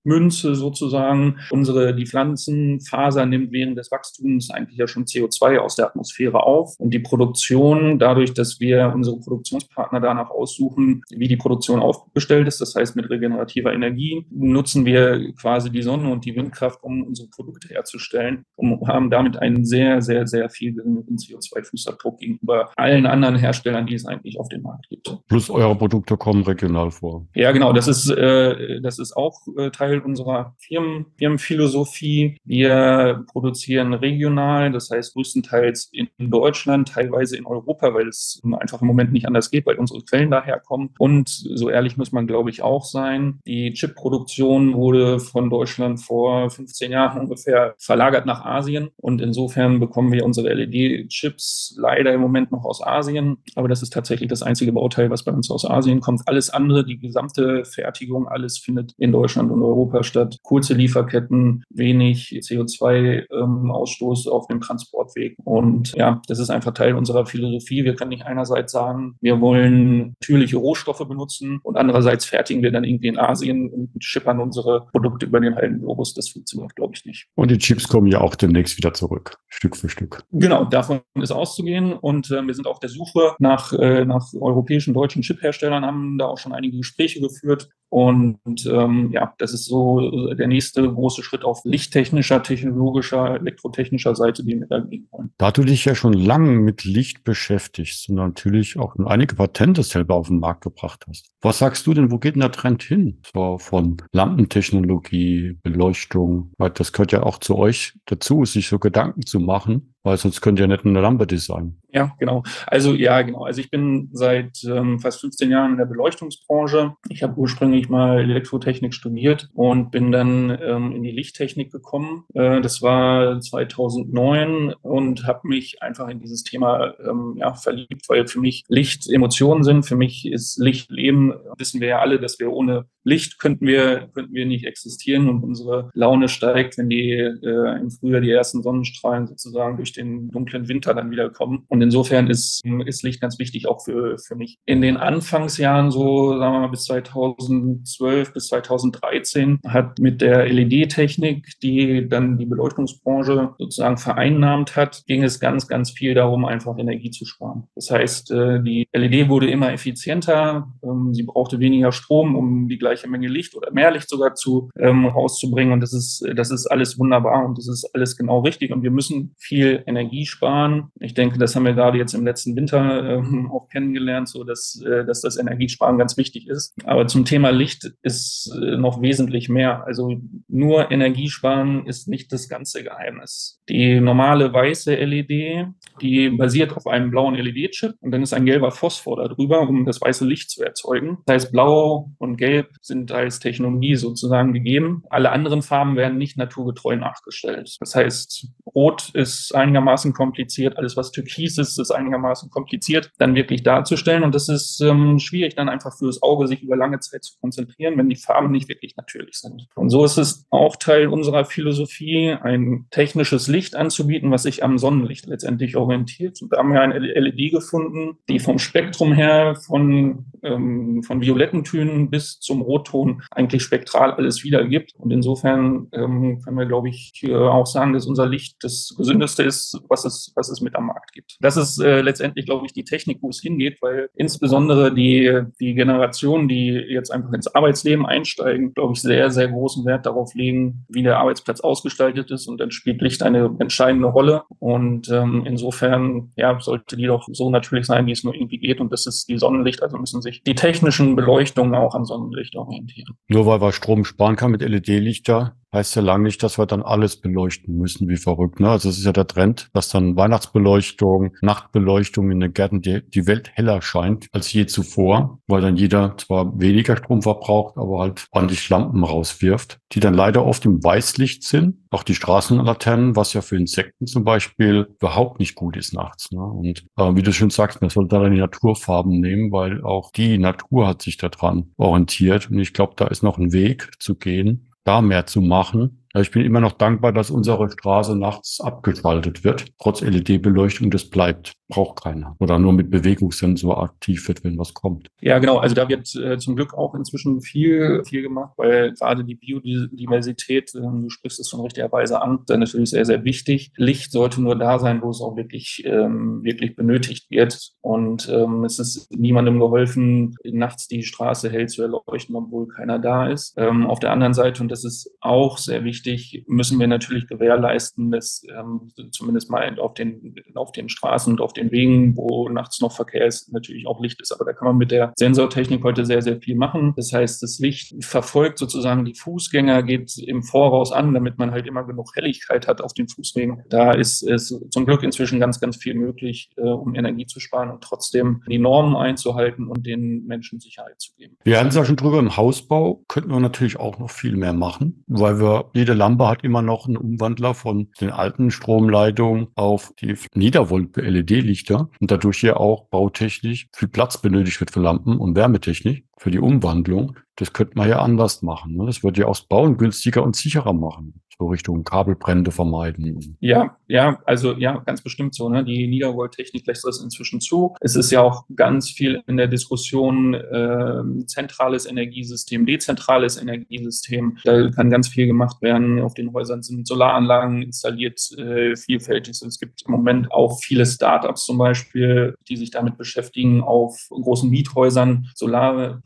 ummünze 0.10 0.56
sozusagen, 0.56 1.38
unsere, 1.52 1.96
die 1.96 2.06
Pflanzenfaser 2.06 3.26
nimmt 3.26 3.52
während 3.52 3.78
des 3.78 3.92
Wachstums 3.92 4.50
eigentlich 4.50 4.78
ja 4.78 4.88
schon 4.88 5.06
CO2 5.06 5.60
aus 5.60 5.76
der 5.76 5.88
Atmosphäre 5.88 6.44
auf 6.44 6.76
und 6.80 6.94
die 6.94 7.00
Produktion, 7.00 8.00
dadurch, 8.00 8.34
dass 8.34 8.60
wir 8.60 8.92
unsere 8.94 9.20
Produktionspartner 9.20 10.00
danach 10.00 10.30
aussuchen, 10.30 11.02
wie 11.10 11.28
die 11.28 11.38
Produktion 11.38 11.80
aufgestellt 11.80 12.48
ist, 12.48 12.62
das 12.62 12.76
heißt 12.76 12.96
mit 12.96 13.10
regenerativer 13.10 13.74
Energie, 13.74 14.26
nutzen 14.32 14.86
wir 14.86 15.34
quasi 15.34 15.70
die 15.70 15.82
Sonne 15.82 16.12
und 16.12 16.26
die 16.26 16.36
Windkraft, 16.36 16.84
um 16.84 17.04
unsere 17.04 17.30
Produkte 17.30 17.70
herzustellen 17.70 18.46
und 18.56 18.88
haben 18.88 19.10
damit 19.10 19.38
einen 19.38 19.66
sehr, 19.66 20.02
sehr, 20.02 20.26
sehr 20.26 20.50
viel 20.50 20.74
geringeren 20.74 21.18
CO2-Fußabdruck 21.18 22.18
gegenüber 22.18 22.72
allen 22.76 23.06
anderen 23.06 23.36
Herstellern, 23.36 23.86
die 23.86 23.96
es 23.96 24.06
eigentlich 24.06 24.40
auf 24.40 24.50
dem 24.50 24.64
Markt 24.64 24.90
gibt. 24.90 25.16
Plus 25.28 25.50
eure 25.50 25.76
Produkte 25.76 26.18
kommen 26.18 26.44
regional 26.44 26.92
vor. 26.92 27.28
Ja, 27.36 27.52
genau. 27.52 27.74
Das 27.74 27.88
ist, 27.88 28.10
äh, 28.10 28.82
das 28.82 29.00
ist 29.00 29.16
auch 29.16 29.40
äh, 29.58 29.70
Teil 29.70 29.99
unserer 30.06 30.56
Firmen, 30.60 31.08
Firmenphilosophie. 31.18 32.38
Wir 32.46 33.26
produzieren 33.32 33.94
regional, 33.94 34.72
das 34.72 34.90
heißt 34.90 35.14
größtenteils 35.14 35.92
in 35.92 36.10
Deutschland, 36.18 36.90
teilweise 36.90 37.38
in 37.38 37.46
Europa, 37.46 37.94
weil 37.94 38.08
es 38.08 38.42
einfach 38.60 38.82
im 38.82 38.88
Moment 38.88 39.12
nicht 39.12 39.28
anders 39.28 39.52
geht, 39.52 39.66
weil 39.66 39.76
unsere 39.76 40.02
Quellen 40.02 40.32
daherkommen. 40.32 40.92
Und 40.98 41.30
so 41.30 41.70
ehrlich 41.70 41.98
muss 41.98 42.12
man, 42.12 42.28
glaube 42.28 42.50
ich, 42.50 42.62
auch 42.62 42.86
sein. 42.86 43.40
Die 43.46 43.74
Chipproduktion 43.74 44.74
wurde 44.74 45.20
von 45.20 45.50
Deutschland 45.50 46.02
vor 46.02 46.50
15 46.50 46.92
Jahren 46.92 47.22
ungefähr 47.22 47.76
verlagert 47.78 48.26
nach 48.26 48.46
Asien. 48.46 48.90
Und 48.98 49.22
insofern 49.22 49.80
bekommen 49.80 50.12
wir 50.12 50.26
unsere 50.26 50.54
LED-Chips 50.54 51.76
leider 51.78 52.14
im 52.14 52.22
Moment 52.22 52.52
noch 52.52 52.66
aus 52.66 52.86
Asien. 52.86 53.38
Aber 53.56 53.68
das 53.68 53.82
ist 53.82 53.94
tatsächlich 53.94 54.30
das 54.30 54.44
einzige 54.44 54.72
Bauteil, 54.72 55.10
was 55.10 55.24
bei 55.24 55.32
uns 55.32 55.50
aus 55.52 55.66
Asien 55.66 56.00
kommt. 56.00 56.22
Alles 56.26 56.50
andere, 56.50 56.86
die 56.86 57.00
gesamte 57.00 57.66
Fertigung, 57.66 58.28
alles 58.28 58.58
findet 58.58 58.94
in 58.98 59.12
Deutschland 59.12 59.52
und 59.52 59.62
Europa 59.62 59.79
statt. 60.02 60.38
Kurze 60.44 60.74
Lieferketten, 60.74 61.64
wenig 61.70 62.30
CO2-Ausstoß 62.32 64.28
ähm, 64.28 64.32
auf 64.32 64.48
dem 64.48 64.62
Transportweg. 64.62 65.36
Und 65.44 65.94
ja, 65.96 66.22
das 66.28 66.40
ist 66.40 66.50
einfach 66.50 66.74
Teil 66.74 66.96
unserer 66.96 67.26
Philosophie. 67.26 67.84
Wir 67.84 67.96
können 67.96 68.10
nicht 68.10 68.26
einerseits 68.26 68.72
sagen, 68.72 69.16
wir 69.22 69.42
wollen 69.42 70.16
natürliche 70.20 70.58
Rohstoffe 70.58 71.08
benutzen 71.08 71.60
und 71.64 71.78
andererseits 71.78 72.26
fertigen 72.26 72.64
wir 72.64 72.72
dann 72.72 72.84
irgendwie 72.84 73.08
in 73.08 73.18
Asien 73.18 73.70
und 73.70 73.92
schippern 74.00 74.40
unsere 74.40 74.88
Produkte 74.92 75.26
über 75.26 75.40
den 75.40 75.56
halben 75.56 75.80
Globus. 75.80 76.14
Das 76.14 76.30
funktioniert, 76.30 76.76
glaube 76.76 76.94
ich, 76.96 77.06
nicht. 77.06 77.28
Und 77.36 77.52
die 77.52 77.58
Chips 77.58 77.88
kommen 77.88 78.08
ja 78.08 78.22
auch 78.22 78.36
demnächst 78.36 78.78
wieder 78.78 78.94
zurück, 78.94 79.38
Stück 79.48 79.76
für 79.76 79.90
Stück. 79.90 80.24
Genau, 80.32 80.66
davon 80.66 81.02
ist 81.16 81.32
auszugehen. 81.32 81.94
Und 81.94 82.32
äh, 82.32 82.46
wir 82.46 82.54
sind 82.54 82.68
auf 82.68 82.80
der 82.80 82.90
Suche 82.90 83.36
nach, 83.40 83.74
äh, 83.74 84.06
nach 84.06 84.26
europäischen, 84.40 84.94
deutschen 84.94 85.22
Chipherstellern, 85.22 85.86
haben 85.86 86.18
da 86.18 86.26
auch 86.26 86.38
schon 86.38 86.54
einige 86.54 86.78
Gespräche 86.78 87.20
geführt. 87.22 87.70
Und 87.90 88.40
ähm, 88.72 89.10
ja, 89.12 89.34
das 89.40 89.54
ist 89.54 89.66
so 89.66 90.34
der 90.36 90.48
nächste 90.48 90.84
große 90.84 91.24
Schritt 91.24 91.44
auf 91.44 91.62
lichttechnischer, 91.64 92.44
technologischer, 92.44 93.36
elektrotechnischer 93.36 94.16
Seite, 94.16 94.44
die 94.44 94.60
wir 94.60 94.68
da 94.68 94.80
gehen 94.80 95.08
wollen. 95.12 95.32
Da 95.38 95.52
du 95.52 95.64
dich 95.64 95.86
ja 95.86 95.96
schon 95.96 96.14
lange 96.14 96.52
mit 96.52 96.84
Licht 96.84 97.24
beschäftigst 97.24 98.10
und 98.10 98.16
natürlich 98.16 98.78
auch 98.78 98.96
einige 99.06 99.36
Patente 99.36 99.82
selber 99.82 100.16
auf 100.16 100.28
den 100.28 100.40
Markt 100.40 100.62
gebracht 100.62 101.06
hast. 101.08 101.32
Was 101.42 101.60
sagst 101.60 101.88
du 101.88 101.94
denn, 101.94 102.12
wo 102.12 102.20
geht 102.20 102.36
denn 102.36 102.42
der 102.42 102.52
Trend 102.52 102.84
hin? 102.84 103.22
So 103.34 103.58
von 103.58 103.98
Lampentechnologie, 104.12 105.58
Beleuchtung, 105.64 106.52
weil 106.58 106.70
das 106.70 106.94
gehört 106.94 107.12
ja 107.12 107.24
auch 107.24 107.40
zu 107.40 107.58
euch 107.58 107.94
dazu, 108.06 108.46
sich 108.46 108.68
so 108.68 108.78
Gedanken 108.78 109.26
zu 109.26 109.40
machen, 109.40 109.94
weil 110.04 110.18
sonst 110.18 110.42
könnt 110.42 110.60
ihr 110.60 110.68
nicht 110.68 110.86
eine 110.86 111.02
Lampe 111.02 111.28
designen. 111.28 111.82
Ja, 111.92 112.16
genau. 112.20 112.44
Also 112.68 112.94
ja, 112.94 113.22
genau. 113.22 113.46
Also 113.46 113.62
ich 113.62 113.72
bin 113.72 114.10
seit 114.14 114.64
ähm, 114.64 115.00
fast 115.00 115.22
15 115.22 115.50
Jahren 115.50 115.72
in 115.72 115.78
der 115.78 115.86
Beleuchtungsbranche. 115.86 116.94
Ich 117.10 117.24
habe 117.24 117.38
ursprünglich 117.38 117.90
mal 117.90 118.20
Elektrotechnik 118.20 118.94
studiert 118.94 119.50
und 119.54 119.90
bin 119.90 120.12
dann 120.12 120.56
ähm, 120.62 120.92
in 120.92 121.04
die 121.04 121.12
Lichttechnik 121.12 121.72
gekommen. 121.72 122.26
Äh, 122.34 122.62
das 122.62 122.82
war 122.82 123.40
2009 123.40 124.74
und 124.82 125.26
habe 125.26 125.48
mich 125.48 125.82
einfach 125.82 126.08
in 126.10 126.20
dieses 126.20 126.44
Thema 126.44 126.94
ähm, 127.00 127.36
ja, 127.38 127.54
verliebt, 127.56 128.08
weil 128.08 128.28
für 128.28 128.40
mich 128.40 128.64
Licht 128.68 129.10
Emotionen 129.10 129.64
sind. 129.64 129.84
Für 129.84 129.96
mich 129.96 130.28
ist 130.28 130.60
Licht 130.60 130.92
Leben. 130.92 131.34
Wissen 131.58 131.82
wir 131.82 131.88
ja 131.88 132.00
alle, 132.00 132.20
dass 132.20 132.40
wir 132.40 132.52
ohne 132.52 132.86
Licht 133.04 133.40
könnten 133.40 133.66
wir, 133.66 134.10
könnten 134.14 134.34
wir 134.34 134.46
nicht 134.46 134.66
existieren 134.66 135.30
und 135.30 135.44
unsere 135.44 135.90
Laune 135.94 136.28
steigt, 136.28 136.78
wenn 136.78 136.90
die 136.90 137.12
äh, 137.12 137.80
im 137.80 137.90
Frühjahr 137.90 138.22
die 138.22 138.30
ersten 138.30 138.62
Sonnenstrahlen 138.62 139.26
sozusagen 139.26 139.78
durch 139.78 139.89
den 139.94 140.30
dunklen 140.30 140.68
Winter 140.68 140.94
dann 140.94 141.12
wieder 141.12 141.30
kommen. 141.30 141.66
Und 141.68 141.82
insofern 141.82 142.28
ist, 142.28 142.62
ist 142.86 143.04
Licht 143.04 143.22
ganz 143.22 143.40
wichtig 143.40 143.68
auch 143.68 143.84
für, 143.84 144.18
für 144.20 144.36
mich. 144.36 144.58
In 144.66 144.82
den 144.82 144.98
Anfangsjahren, 144.98 145.92
so 145.92 146.38
sagen 146.38 146.54
wir 146.54 146.60
mal 146.60 146.68
bis 146.68 146.86
2012 146.86 148.34
bis 148.34 148.48
2013, 148.48 149.60
hat 149.68 150.00
mit 150.00 150.22
der 150.22 150.48
LED-Technik, 150.48 151.48
die 151.64 152.08
dann 152.08 152.38
die 152.38 152.46
Beleuchtungsbranche 152.46 153.56
sozusagen 153.58 153.98
vereinnahmt 153.98 154.76
hat, 154.76 155.04
ging 155.08 155.24
es 155.24 155.40
ganz, 155.40 155.68
ganz 155.68 155.92
viel 155.92 156.14
darum, 156.14 156.46
einfach 156.46 156.78
Energie 156.78 157.12
zu 157.12 157.26
sparen. 157.26 157.64
Das 157.76 157.92
heißt, 157.92 158.32
äh, 158.32 158.62
die 158.62 158.88
LED 158.94 159.30
wurde 159.30 159.50
immer 159.50 159.72
effizienter, 159.72 160.72
ähm, 160.84 161.14
sie 161.14 161.24
brauchte 161.24 161.60
weniger 161.60 161.92
Strom, 161.92 162.36
um 162.36 162.68
die 162.68 162.78
gleiche 162.78 163.00
gleiche 163.00 163.10
Menge 163.10 163.28
Licht 163.28 163.56
oder 163.56 163.72
mehr 163.72 163.92
Licht 163.92 164.10
sogar 164.10 164.36
zu 164.36 164.70
ähm, 164.78 165.06
rauszubringen. 165.06 165.74
Und 165.74 165.82
das 165.82 165.94
ist, 165.94 166.26
das 166.36 166.52
ist 166.52 166.68
alles 166.68 166.98
wunderbar 167.00 167.46
und 167.46 167.58
das 167.58 167.68
ist 167.68 167.90
alles 167.94 168.18
genau 168.18 168.40
richtig. 168.40 168.72
Und 168.72 168.84
wir 168.84 168.92
müssen 168.92 169.36
viel 169.38 169.79
Energie 169.88 170.26
sparen. 170.26 170.92
Ich 171.00 171.14
denke, 171.14 171.38
das 171.38 171.56
haben 171.56 171.66
wir 171.66 171.74
gerade 171.74 171.98
jetzt 171.98 172.14
im 172.14 172.26
letzten 172.26 172.56
Winter 172.56 173.18
ähm, 173.18 173.52
auch 173.52 173.70
kennengelernt, 173.70 174.30
so 174.30 174.44
dass, 174.44 174.82
äh, 174.86 175.06
dass 175.06 175.22
das 175.22 175.38
Energiesparen 175.38 175.98
ganz 175.98 176.18
wichtig 176.18 176.48
ist. 176.48 176.74
Aber 176.84 177.08
zum 177.08 177.26
Thema 177.26 177.52
Licht 177.52 177.92
ist 178.02 178.52
äh, 178.62 178.78
noch 178.78 179.02
wesentlich 179.02 179.50
mehr. 179.50 179.86
Also 179.86 180.22
nur 180.48 180.92
Energiesparen 180.92 181.86
ist 181.86 182.08
nicht 182.08 182.32
das 182.32 182.50
ganze 182.50 182.84
Geheimnis. 182.84 183.62
Die 183.70 184.00
normale 184.00 184.52
weiße 184.52 184.96
LED, 184.96 185.68
die 186.02 186.30
basiert 186.30 186.76
auf 186.76 186.88
einem 186.88 187.12
blauen 187.12 187.36
LED-Chip 187.36 187.96
und 188.02 188.12
dann 188.12 188.24
ist 188.24 188.34
ein 188.34 188.46
gelber 188.46 188.72
Phosphor 188.72 189.18
darüber, 189.18 189.62
um 189.62 189.86
das 189.86 190.02
weiße 190.02 190.26
Licht 190.26 190.50
zu 190.50 190.64
erzeugen. 190.64 191.20
Das 191.26 191.36
heißt, 191.36 191.52
blau 191.52 192.12
und 192.18 192.38
gelb 192.38 192.70
sind 192.82 193.12
als 193.12 193.40
Technologie 193.40 193.96
sozusagen 193.96 194.54
gegeben. 194.54 195.04
Alle 195.10 195.32
anderen 195.32 195.62
Farben 195.62 195.96
werden 195.96 196.18
nicht 196.18 196.38
naturgetreu 196.38 196.96
nachgestellt. 196.96 197.78
Das 197.80 197.96
heißt, 197.96 198.48
Rot 198.76 199.12
ist 199.14 199.54
einigermaßen 199.70 200.14
kompliziert, 200.14 200.78
alles 200.78 200.98
was 200.98 201.12
Türkis 201.12 201.58
ist, 201.58 201.80
ist 201.80 201.92
einigermaßen 201.92 202.50
kompliziert, 202.50 203.12
dann 203.18 203.36
wirklich 203.36 203.64
darzustellen. 203.64 204.24
Und 204.24 204.36
das 204.36 204.50
ist 204.50 204.82
ähm, 204.82 205.20
schwierig 205.20 205.56
dann 205.56 205.70
einfach 205.70 205.98
fürs 205.98 206.22
Auge, 206.22 206.48
sich 206.48 206.64
über 206.64 206.76
lange 206.76 207.00
Zeit 207.00 207.24
zu 207.24 207.38
konzentrieren, 207.40 207.98
wenn 207.98 208.10
die 208.10 208.16
Farben 208.16 208.52
nicht 208.52 208.68
wirklich 208.68 208.96
natürlich 208.98 209.36
sind. 209.36 209.68
Und 209.76 209.90
so 209.90 210.04
ist 210.04 210.18
es 210.18 210.46
auch 210.50 210.76
Teil 210.76 211.08
unserer 211.08 211.46
Philosophie, 211.46 212.36
ein 212.42 212.88
technisches 212.92 213.48
Licht 213.48 213.76
anzubieten, 213.76 214.32
was 214.32 214.44
sich 214.44 214.64
am 214.64 214.78
Sonnenlicht 214.78 215.28
letztendlich 215.28 215.78
orientiert. 215.78 216.42
Und 216.42 216.52
da 216.52 216.58
haben 216.58 216.74
wir 216.74 216.82
eine 216.82 216.98
LED 216.98 217.52
gefunden, 217.52 218.18
die 218.28 218.40
vom 218.40 218.58
Spektrum 218.60 219.14
her 219.14 219.56
von, 219.56 220.26
ähm, 220.44 221.04
von 221.04 221.22
violetten 221.22 221.64
Tönen 221.64 222.10
bis 222.10 222.40
zum 222.40 222.62
Rotton 222.62 223.22
eigentlich 223.32 223.64
spektral 223.64 224.14
alles 224.14 224.44
wiedergibt. 224.44 224.94
Und 224.98 225.12
insofern 225.12 225.88
ähm, 225.92 226.42
können 226.44 226.58
wir, 226.58 226.66
glaube 226.66 226.90
ich, 226.90 227.14
auch 227.30 227.66
sagen, 227.66 227.94
dass 227.94 228.06
unser 228.06 228.28
Licht 228.28 228.58
das 228.62 228.94
gesündeste 228.98 229.44
ist, 229.44 229.59
was 229.88 230.06
es, 230.06 230.32
was 230.36 230.50
es 230.50 230.62
mit 230.62 230.76
am 230.76 230.88
Markt 230.88 231.14
gibt. 231.14 231.38
Das 231.42 231.58
ist 231.58 231.80
äh, 231.80 232.02
letztendlich, 232.02 232.46
glaube 232.46 232.66
ich, 232.66 232.74
die 232.74 232.84
Technik, 232.84 233.20
wo 233.22 233.30
es 233.30 233.42
hingeht, 233.42 233.82
weil 233.82 234.10
insbesondere 234.16 234.94
die, 234.94 235.42
die 235.60 235.74
Generationen, 235.74 236.48
die 236.48 236.70
jetzt 236.72 237.12
einfach 237.12 237.34
ins 237.34 237.54
Arbeitsleben 237.54 238.06
einsteigen, 238.06 238.74
glaube 238.74 238.94
ich, 238.94 239.02
sehr, 239.02 239.30
sehr 239.32 239.48
großen 239.48 239.86
Wert 239.86 240.06
darauf 240.06 240.34
legen, 240.34 240.86
wie 240.90 241.04
der 241.04 241.18
Arbeitsplatz 241.18 241.62
ausgestaltet 241.62 242.32
ist. 242.32 242.48
Und 242.48 242.60
dann 242.60 242.72
spielt 242.72 243.02
Licht 243.02 243.24
eine 243.24 243.56
entscheidende 243.60 244.08
Rolle. 244.08 244.44
Und 244.60 245.10
ähm, 245.10 245.44
insofern 245.46 246.32
ja, 246.36 246.60
sollte 246.60 246.98
die 246.98 247.06
doch 247.06 247.28
so 247.32 247.50
natürlich 247.50 247.86
sein, 247.86 248.06
wie 248.06 248.12
es 248.12 248.24
nur 248.24 248.34
irgendwie 248.34 248.58
geht. 248.58 248.80
Und 248.80 248.92
das 248.92 249.06
ist 249.06 249.30
die 249.30 249.38
Sonnenlicht. 249.38 249.84
Also 249.84 249.98
müssen 249.98 250.22
sich 250.22 250.44
die 250.44 250.56
technischen 250.56 251.16
Beleuchtungen 251.16 251.76
auch 251.76 251.96
am 251.96 252.06
Sonnenlicht 252.06 252.56
orientieren. 252.56 253.16
Nur 253.28 253.46
weil 253.46 253.62
wir 253.62 253.72
Strom 253.72 254.06
sparen 254.06 254.36
kann 254.36 254.52
mit 254.52 254.62
LED-Lichter, 254.62 255.56
heißt 255.74 255.96
ja 255.96 256.02
lange 256.02 256.24
nicht, 256.24 256.42
dass 256.44 256.58
wir 256.58 256.66
dann 256.66 256.82
alles 256.82 257.18
beleuchten 257.18 257.78
müssen 257.78 258.08
wie 258.08 258.18
verrückt. 258.18 258.60
Ne? 258.60 258.70
Also 258.70 258.90
es 258.90 258.98
ist 258.98 259.06
ja 259.06 259.12
der 259.12 259.28
Trend, 259.28 259.70
dass 259.74 259.90
dann 259.90 260.16
Weihnachtsbeleuchtung, 260.16 261.36
Nachtbeleuchtung 261.42 262.32
in 262.32 262.40
den 262.40 262.54
Gärten 262.54 262.82
die, 262.82 263.02
die 263.08 263.28
Welt 263.28 263.52
heller 263.54 263.82
scheint 263.82 264.28
als 264.32 264.52
je 264.52 264.66
zuvor, 264.66 265.40
weil 265.48 265.62
dann 265.62 265.76
jeder 265.76 266.18
zwar 266.18 266.60
weniger 266.60 266.98
Strom 266.98 267.22
verbraucht, 267.22 267.78
aber 267.78 268.00
halt 268.00 268.28
ordentlich 268.32 268.68
Lampen 268.70 269.04
rauswirft, 269.04 269.80
die 269.92 270.00
dann 270.00 270.14
leider 270.14 270.46
oft 270.46 270.66
im 270.66 270.84
Weißlicht 270.84 271.44
sind. 271.44 271.78
Auch 271.92 272.04
die 272.04 272.16
Straßenlaternen, 272.16 273.16
was 273.16 273.34
ja 273.34 273.42
für 273.42 273.58
Insekten 273.58 274.06
zum 274.06 274.24
Beispiel 274.24 274.88
überhaupt 275.00 275.40
nicht 275.40 275.56
gut 275.56 275.78
ist 275.78 275.94
nachts. 275.94 276.32
Ne? 276.32 276.42
Und 276.42 276.86
äh, 276.98 277.16
wie 277.16 277.24
du 277.24 277.34
schon 277.34 277.50
sagst, 277.50 277.82
man 277.82 277.90
sollte 277.90 278.16
da 278.16 278.30
die 278.30 278.38
Naturfarben 278.38 279.20
nehmen, 279.20 279.52
weil 279.52 279.84
auch 279.84 280.12
die 280.12 280.38
Natur 280.38 280.88
hat 280.88 281.02
sich 281.02 281.18
daran 281.18 281.72
orientiert. 281.78 282.50
Und 282.52 282.60
ich 282.60 282.74
glaube, 282.74 282.94
da 282.96 283.08
ist 283.08 283.24
noch 283.24 283.38
ein 283.38 283.54
Weg 283.54 283.92
zu 284.00 284.16
gehen, 284.16 284.69
da 284.90 285.02
mehr 285.02 285.28
zu 285.28 285.42
machen. 285.42 285.99
Ich 286.16 286.32
bin 286.32 286.44
immer 286.44 286.60
noch 286.60 286.74
dankbar, 286.74 287.14
dass 287.14 287.30
unsere 287.30 287.70
Straße 287.70 288.16
nachts 288.16 288.60
abgeschaltet 288.62 289.44
wird. 289.44 289.68
Trotz 289.80 290.02
LED-Beleuchtung, 290.02 290.90
das 290.90 291.10
bleibt 291.10 291.54
braucht 291.70 292.02
keiner. 292.04 292.36
Oder 292.40 292.60
nur 292.60 292.74
mit 292.74 292.90
Bewegungssensor 292.90 293.82
aktiv 293.82 294.28
wird, 294.28 294.44
wenn 294.44 294.58
was 294.58 294.74
kommt. 294.74 295.08
Ja, 295.22 295.40
genau. 295.40 295.60
Also 295.60 295.76
da 295.76 295.88
wird 295.88 296.14
äh, 296.16 296.38
zum 296.38 296.56
Glück 296.56 296.74
auch 296.74 296.96
inzwischen 296.96 297.42
viel, 297.42 298.04
viel 298.06 298.24
gemacht, 298.24 298.54
weil 298.58 298.94
gerade 298.94 299.24
die 299.24 299.36
Biodiversität, 299.36 300.74
äh, 300.76 300.82
du 300.82 301.10
sprichst 301.10 301.40
es 301.40 301.50
schon 301.50 301.62
richtigerweise 301.62 302.22
an, 302.22 302.40
ist 302.40 302.50
natürlich 302.50 302.90
sehr, 302.90 303.06
sehr 303.06 303.24
wichtig. 303.24 303.72
Licht 303.78 304.12
sollte 304.12 304.42
nur 304.42 304.58
da 304.58 304.80
sein, 304.80 305.02
wo 305.02 305.12
es 305.12 305.22
auch 305.22 305.38
wirklich, 305.38 305.84
ähm, 305.86 306.44
wirklich 306.44 306.76
benötigt 306.76 307.30
wird. 307.30 307.72
Und 307.82 308.28
ähm, 308.30 308.66
es 308.66 308.80
ist 308.80 309.08
niemandem 309.16 309.60
geholfen, 309.60 310.36
nachts 310.44 310.88
die 310.88 311.04
Straße 311.04 311.50
hell 311.52 311.68
zu 311.68 311.84
erleuchten, 311.84 312.36
obwohl 312.36 312.68
keiner 312.68 312.98
da 312.98 313.28
ist. 313.28 313.54
Ähm, 313.58 313.86
auf 313.86 314.00
der 314.00 314.12
anderen 314.12 314.34
Seite, 314.34 314.64
und 314.64 314.70
das 314.70 314.84
ist 314.84 315.12
auch 315.22 315.60
sehr 315.60 315.84
wichtig, 315.84 315.99
müssen 316.48 316.80
wir 316.80 316.88
natürlich 316.88 317.28
gewährleisten, 317.28 318.12
dass 318.12 318.44
ähm, 318.50 318.92
zumindest 319.12 319.50
mal 319.50 319.80
auf 319.80 319.94
den, 319.94 320.36
auf 320.56 320.72
den 320.72 320.90
Straßen 320.90 321.34
und 321.34 321.42
auf 321.42 321.54
den 321.54 321.72
Wegen, 321.72 322.16
wo 322.16 322.50
nachts 322.50 322.82
noch 322.82 322.96
Verkehr 322.96 323.26
ist, 323.26 323.52
natürlich 323.52 323.88
auch 323.88 324.02
Licht 324.02 324.22
ist. 324.22 324.32
Aber 324.32 324.46
da 324.46 324.54
kann 324.54 324.68
man 324.68 324.78
mit 324.78 324.92
der 324.92 325.14
Sensortechnik 325.18 325.84
heute 325.84 326.06
sehr, 326.06 326.22
sehr 326.22 326.42
viel 326.42 326.56
machen. 326.56 326.94
Das 326.96 327.14
heißt, 327.14 327.42
das 327.44 327.60
Licht 327.60 328.04
verfolgt 328.04 328.58
sozusagen 328.58 329.06
die 329.06 329.16
Fußgänger, 329.16 329.84
geht 329.84 330.18
im 330.18 330.44
Voraus 330.44 330.92
an, 330.92 331.14
damit 331.14 331.38
man 331.38 331.52
halt 331.52 331.68
immer 331.68 331.84
genug 331.84 332.16
Helligkeit 332.16 332.68
hat 332.68 332.82
auf 332.82 332.94
den 332.94 333.08
Fußwegen. 333.08 333.64
Da 333.70 333.92
ist 333.92 334.24
es 334.24 334.58
zum 334.70 334.86
Glück 334.86 335.04
inzwischen 335.04 335.40
ganz, 335.40 335.60
ganz 335.60 335.78
viel 335.78 335.96
möglich, 335.96 336.50
äh, 336.58 336.62
um 336.62 336.96
Energie 336.96 337.26
zu 337.26 337.40
sparen 337.40 337.70
und 337.72 337.84
trotzdem 337.84 338.44
die 338.48 338.60
Normen 338.60 338.96
einzuhalten 338.96 339.68
und 339.68 339.86
den 339.86 340.26
Menschen 340.26 340.60
Sicherheit 340.60 341.00
zu 341.00 341.14
geben. 341.16 341.38
Wir 341.44 341.60
hatten 341.60 341.70
es 341.70 341.76
ja 341.76 341.86
schon 341.86 341.96
drüber, 341.96 342.20
im 342.20 342.38
Hausbau 342.38 343.04
könnten 343.08 343.32
wir 343.32 343.40
natürlich 343.40 343.80
auch 343.80 344.00
noch 344.00 344.10
viel 344.10 344.36
mehr 344.36 344.54
machen, 344.54 345.04
weil 345.08 345.40
wir, 345.40 345.70
jede 345.74 345.89
Lampe 345.94 346.28
hat 346.28 346.44
immer 346.44 346.62
noch 346.62 346.88
einen 346.88 346.98
Umwandler 346.98 347.54
von 347.54 347.90
den 348.02 348.10
alten 348.10 348.52
Stromleitungen 348.52 349.48
auf 349.56 349.94
die 350.02 350.16
Niedervolt-LED 350.34 351.30
Lichter 351.30 351.90
und 352.00 352.12
dadurch 352.12 352.42
ja 352.42 352.58
auch 352.58 352.86
bautechnisch 352.90 353.70
viel 353.74 353.88
Platz 353.88 354.22
benötigt 354.22 354.60
wird 354.60 354.72
für 354.72 354.82
Lampen 354.82 355.18
und 355.18 355.36
Wärmetechnik 355.36 356.06
für 356.20 356.32
die 356.32 356.40
Umwandlung. 356.40 357.16
Das 357.38 357.54
könnte 357.54 357.78
man 357.78 357.88
ja 357.88 358.00
anders 358.00 358.42
machen. 358.42 358.76
Ne? 358.76 358.86
Das 358.86 359.04
würde 359.04 359.22
ja 359.22 359.28
auch 359.28 359.38
das 359.38 359.48
Bauen 359.48 359.78
günstiger 359.78 360.22
und 360.22 360.36
sicherer 360.36 360.74
machen 360.74 361.22
so 361.40 361.48
Richtung 361.48 361.84
Kabelbrände 361.84 362.52
vermeiden. 362.52 363.38
Ja, 363.40 363.78
ja, 363.88 364.20
also 364.26 364.54
ja, 364.58 364.80
ganz 364.86 365.02
bestimmt 365.02 365.34
so. 365.34 365.48
Ne? 365.48 365.64
Die 365.64 365.88
Niedervolt-Technik 365.88 366.68
lässt 366.68 366.84
das 366.84 367.02
inzwischen 367.02 367.40
zu. 367.40 367.76
Es 367.80 367.96
ist 367.96 368.12
ja 368.12 368.22
auch 368.22 368.44
ganz 368.56 368.90
viel 368.90 369.24
in 369.26 369.38
der 369.38 369.48
Diskussion 369.48 370.34
äh, 370.34 371.26
zentrales 371.28 371.86
Energiesystem, 371.86 372.66
dezentrales 372.66 373.42
Energiesystem. 373.42 374.38
Da 374.44 374.70
kann 374.70 374.90
ganz 374.90 375.08
viel 375.08 375.28
gemacht 375.28 375.62
werden. 375.62 376.02
Auf 376.02 376.14
den 376.14 376.34
Häusern 376.34 376.62
sind 376.62 376.86
Solaranlagen 376.86 377.62
installiert, 377.62 378.20
äh, 378.38 378.76
vielfältig. 378.76 379.42
Es 379.42 379.60
gibt 379.60 379.84
im 379.88 379.92
Moment 379.94 380.32
auch 380.34 380.60
viele 380.62 380.86
Startups 380.86 381.46
zum 381.46 381.58
Beispiel, 381.58 382.36
die 382.50 382.58
sich 382.58 382.72
damit 382.72 382.98
beschäftigen, 382.98 383.62
auf 383.62 383.98
großen 384.10 384.50
Miethäusern 384.50 385.30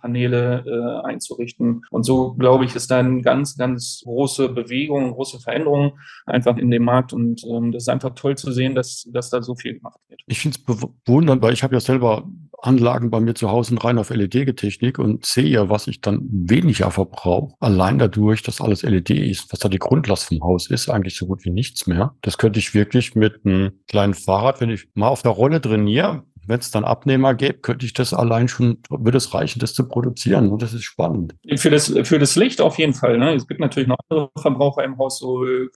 Solarpaneele 0.03 0.63
äh, 0.65 1.07
einzurichten. 1.07 1.83
Und 1.89 2.03
so, 2.03 2.33
glaube 2.33 2.65
ich, 2.65 2.75
ist 2.75 2.91
da 2.91 2.99
eine 2.99 3.21
ganz, 3.21 3.57
ganz 3.57 4.01
große 4.03 4.49
Bewegung, 4.49 5.11
große 5.13 5.39
Veränderungen 5.39 5.93
einfach 6.25 6.57
in 6.57 6.69
dem 6.69 6.83
Markt 6.83 7.13
und 7.13 7.43
ähm, 7.45 7.71
das 7.71 7.83
ist 7.83 7.89
einfach 7.89 8.13
toll 8.15 8.37
zu 8.37 8.51
sehen, 8.51 8.75
dass, 8.75 9.07
dass 9.11 9.29
da 9.29 9.41
so 9.41 9.55
viel 9.55 9.75
gemacht 9.75 9.99
wird. 10.09 10.21
Ich 10.27 10.39
finde 10.39 10.57
es 10.57 10.85
bewundernd, 11.05 11.41
weil 11.41 11.53
ich 11.53 11.63
habe 11.63 11.73
ja 11.73 11.79
selber 11.79 12.27
Anlagen 12.61 13.09
bei 13.09 13.19
mir 13.19 13.35
zu 13.35 13.51
Hause 13.51 13.75
rein 13.83 13.97
auf 13.97 14.09
LED-Technik 14.09 14.97
und 14.97 15.25
sehe, 15.25 15.69
was 15.69 15.87
ich 15.87 15.99
dann 15.99 16.21
weniger 16.31 16.91
verbrauche. 16.91 17.53
Allein 17.59 17.99
dadurch, 17.99 18.41
dass 18.41 18.61
alles 18.61 18.83
LED 18.83 19.09
ist, 19.09 19.51
was 19.51 19.59
da 19.59 19.67
die 19.67 19.79
Grundlast 19.79 20.29
vom 20.29 20.41
Haus 20.41 20.69
ist, 20.69 20.89
eigentlich 20.89 21.17
so 21.17 21.25
gut 21.25 21.43
wie 21.43 21.49
nichts 21.49 21.87
mehr. 21.87 22.15
Das 22.21 22.37
könnte 22.37 22.59
ich 22.59 22.73
wirklich 22.73 23.15
mit 23.15 23.45
einem 23.45 23.71
kleinen 23.89 24.13
Fahrrad, 24.13 24.61
wenn 24.61 24.69
ich 24.69 24.87
mal 24.93 25.09
auf 25.09 25.23
der 25.23 25.31
Rolle 25.31 25.59
trainiere, 25.59 26.23
wenn 26.47 26.59
es 26.59 26.71
dann 26.71 26.83
Abnehmer 26.83 27.33
gäbe, 27.33 27.59
könnte 27.59 27.85
ich 27.85 27.93
das 27.93 28.13
allein 28.13 28.47
schon, 28.47 28.77
würde 28.89 29.17
es 29.17 29.33
reichen, 29.33 29.59
das 29.59 29.73
zu 29.73 29.87
produzieren. 29.87 30.49
Und 30.49 30.61
das 30.61 30.73
ist 30.73 30.83
spannend. 30.83 31.35
Für 31.55 31.69
das, 31.69 31.93
für 32.03 32.19
das 32.19 32.35
Licht 32.35 32.61
auf 32.61 32.77
jeden 32.77 32.93
Fall. 32.93 33.17
Ne? 33.17 33.33
Es 33.33 33.47
gibt 33.47 33.59
natürlich 33.59 33.87
noch 33.87 33.97
andere 34.09 34.29
Verbraucher 34.37 34.83
im 34.83 34.97
Haus, 34.97 35.19
so 35.19 35.45
äh, 35.45 35.69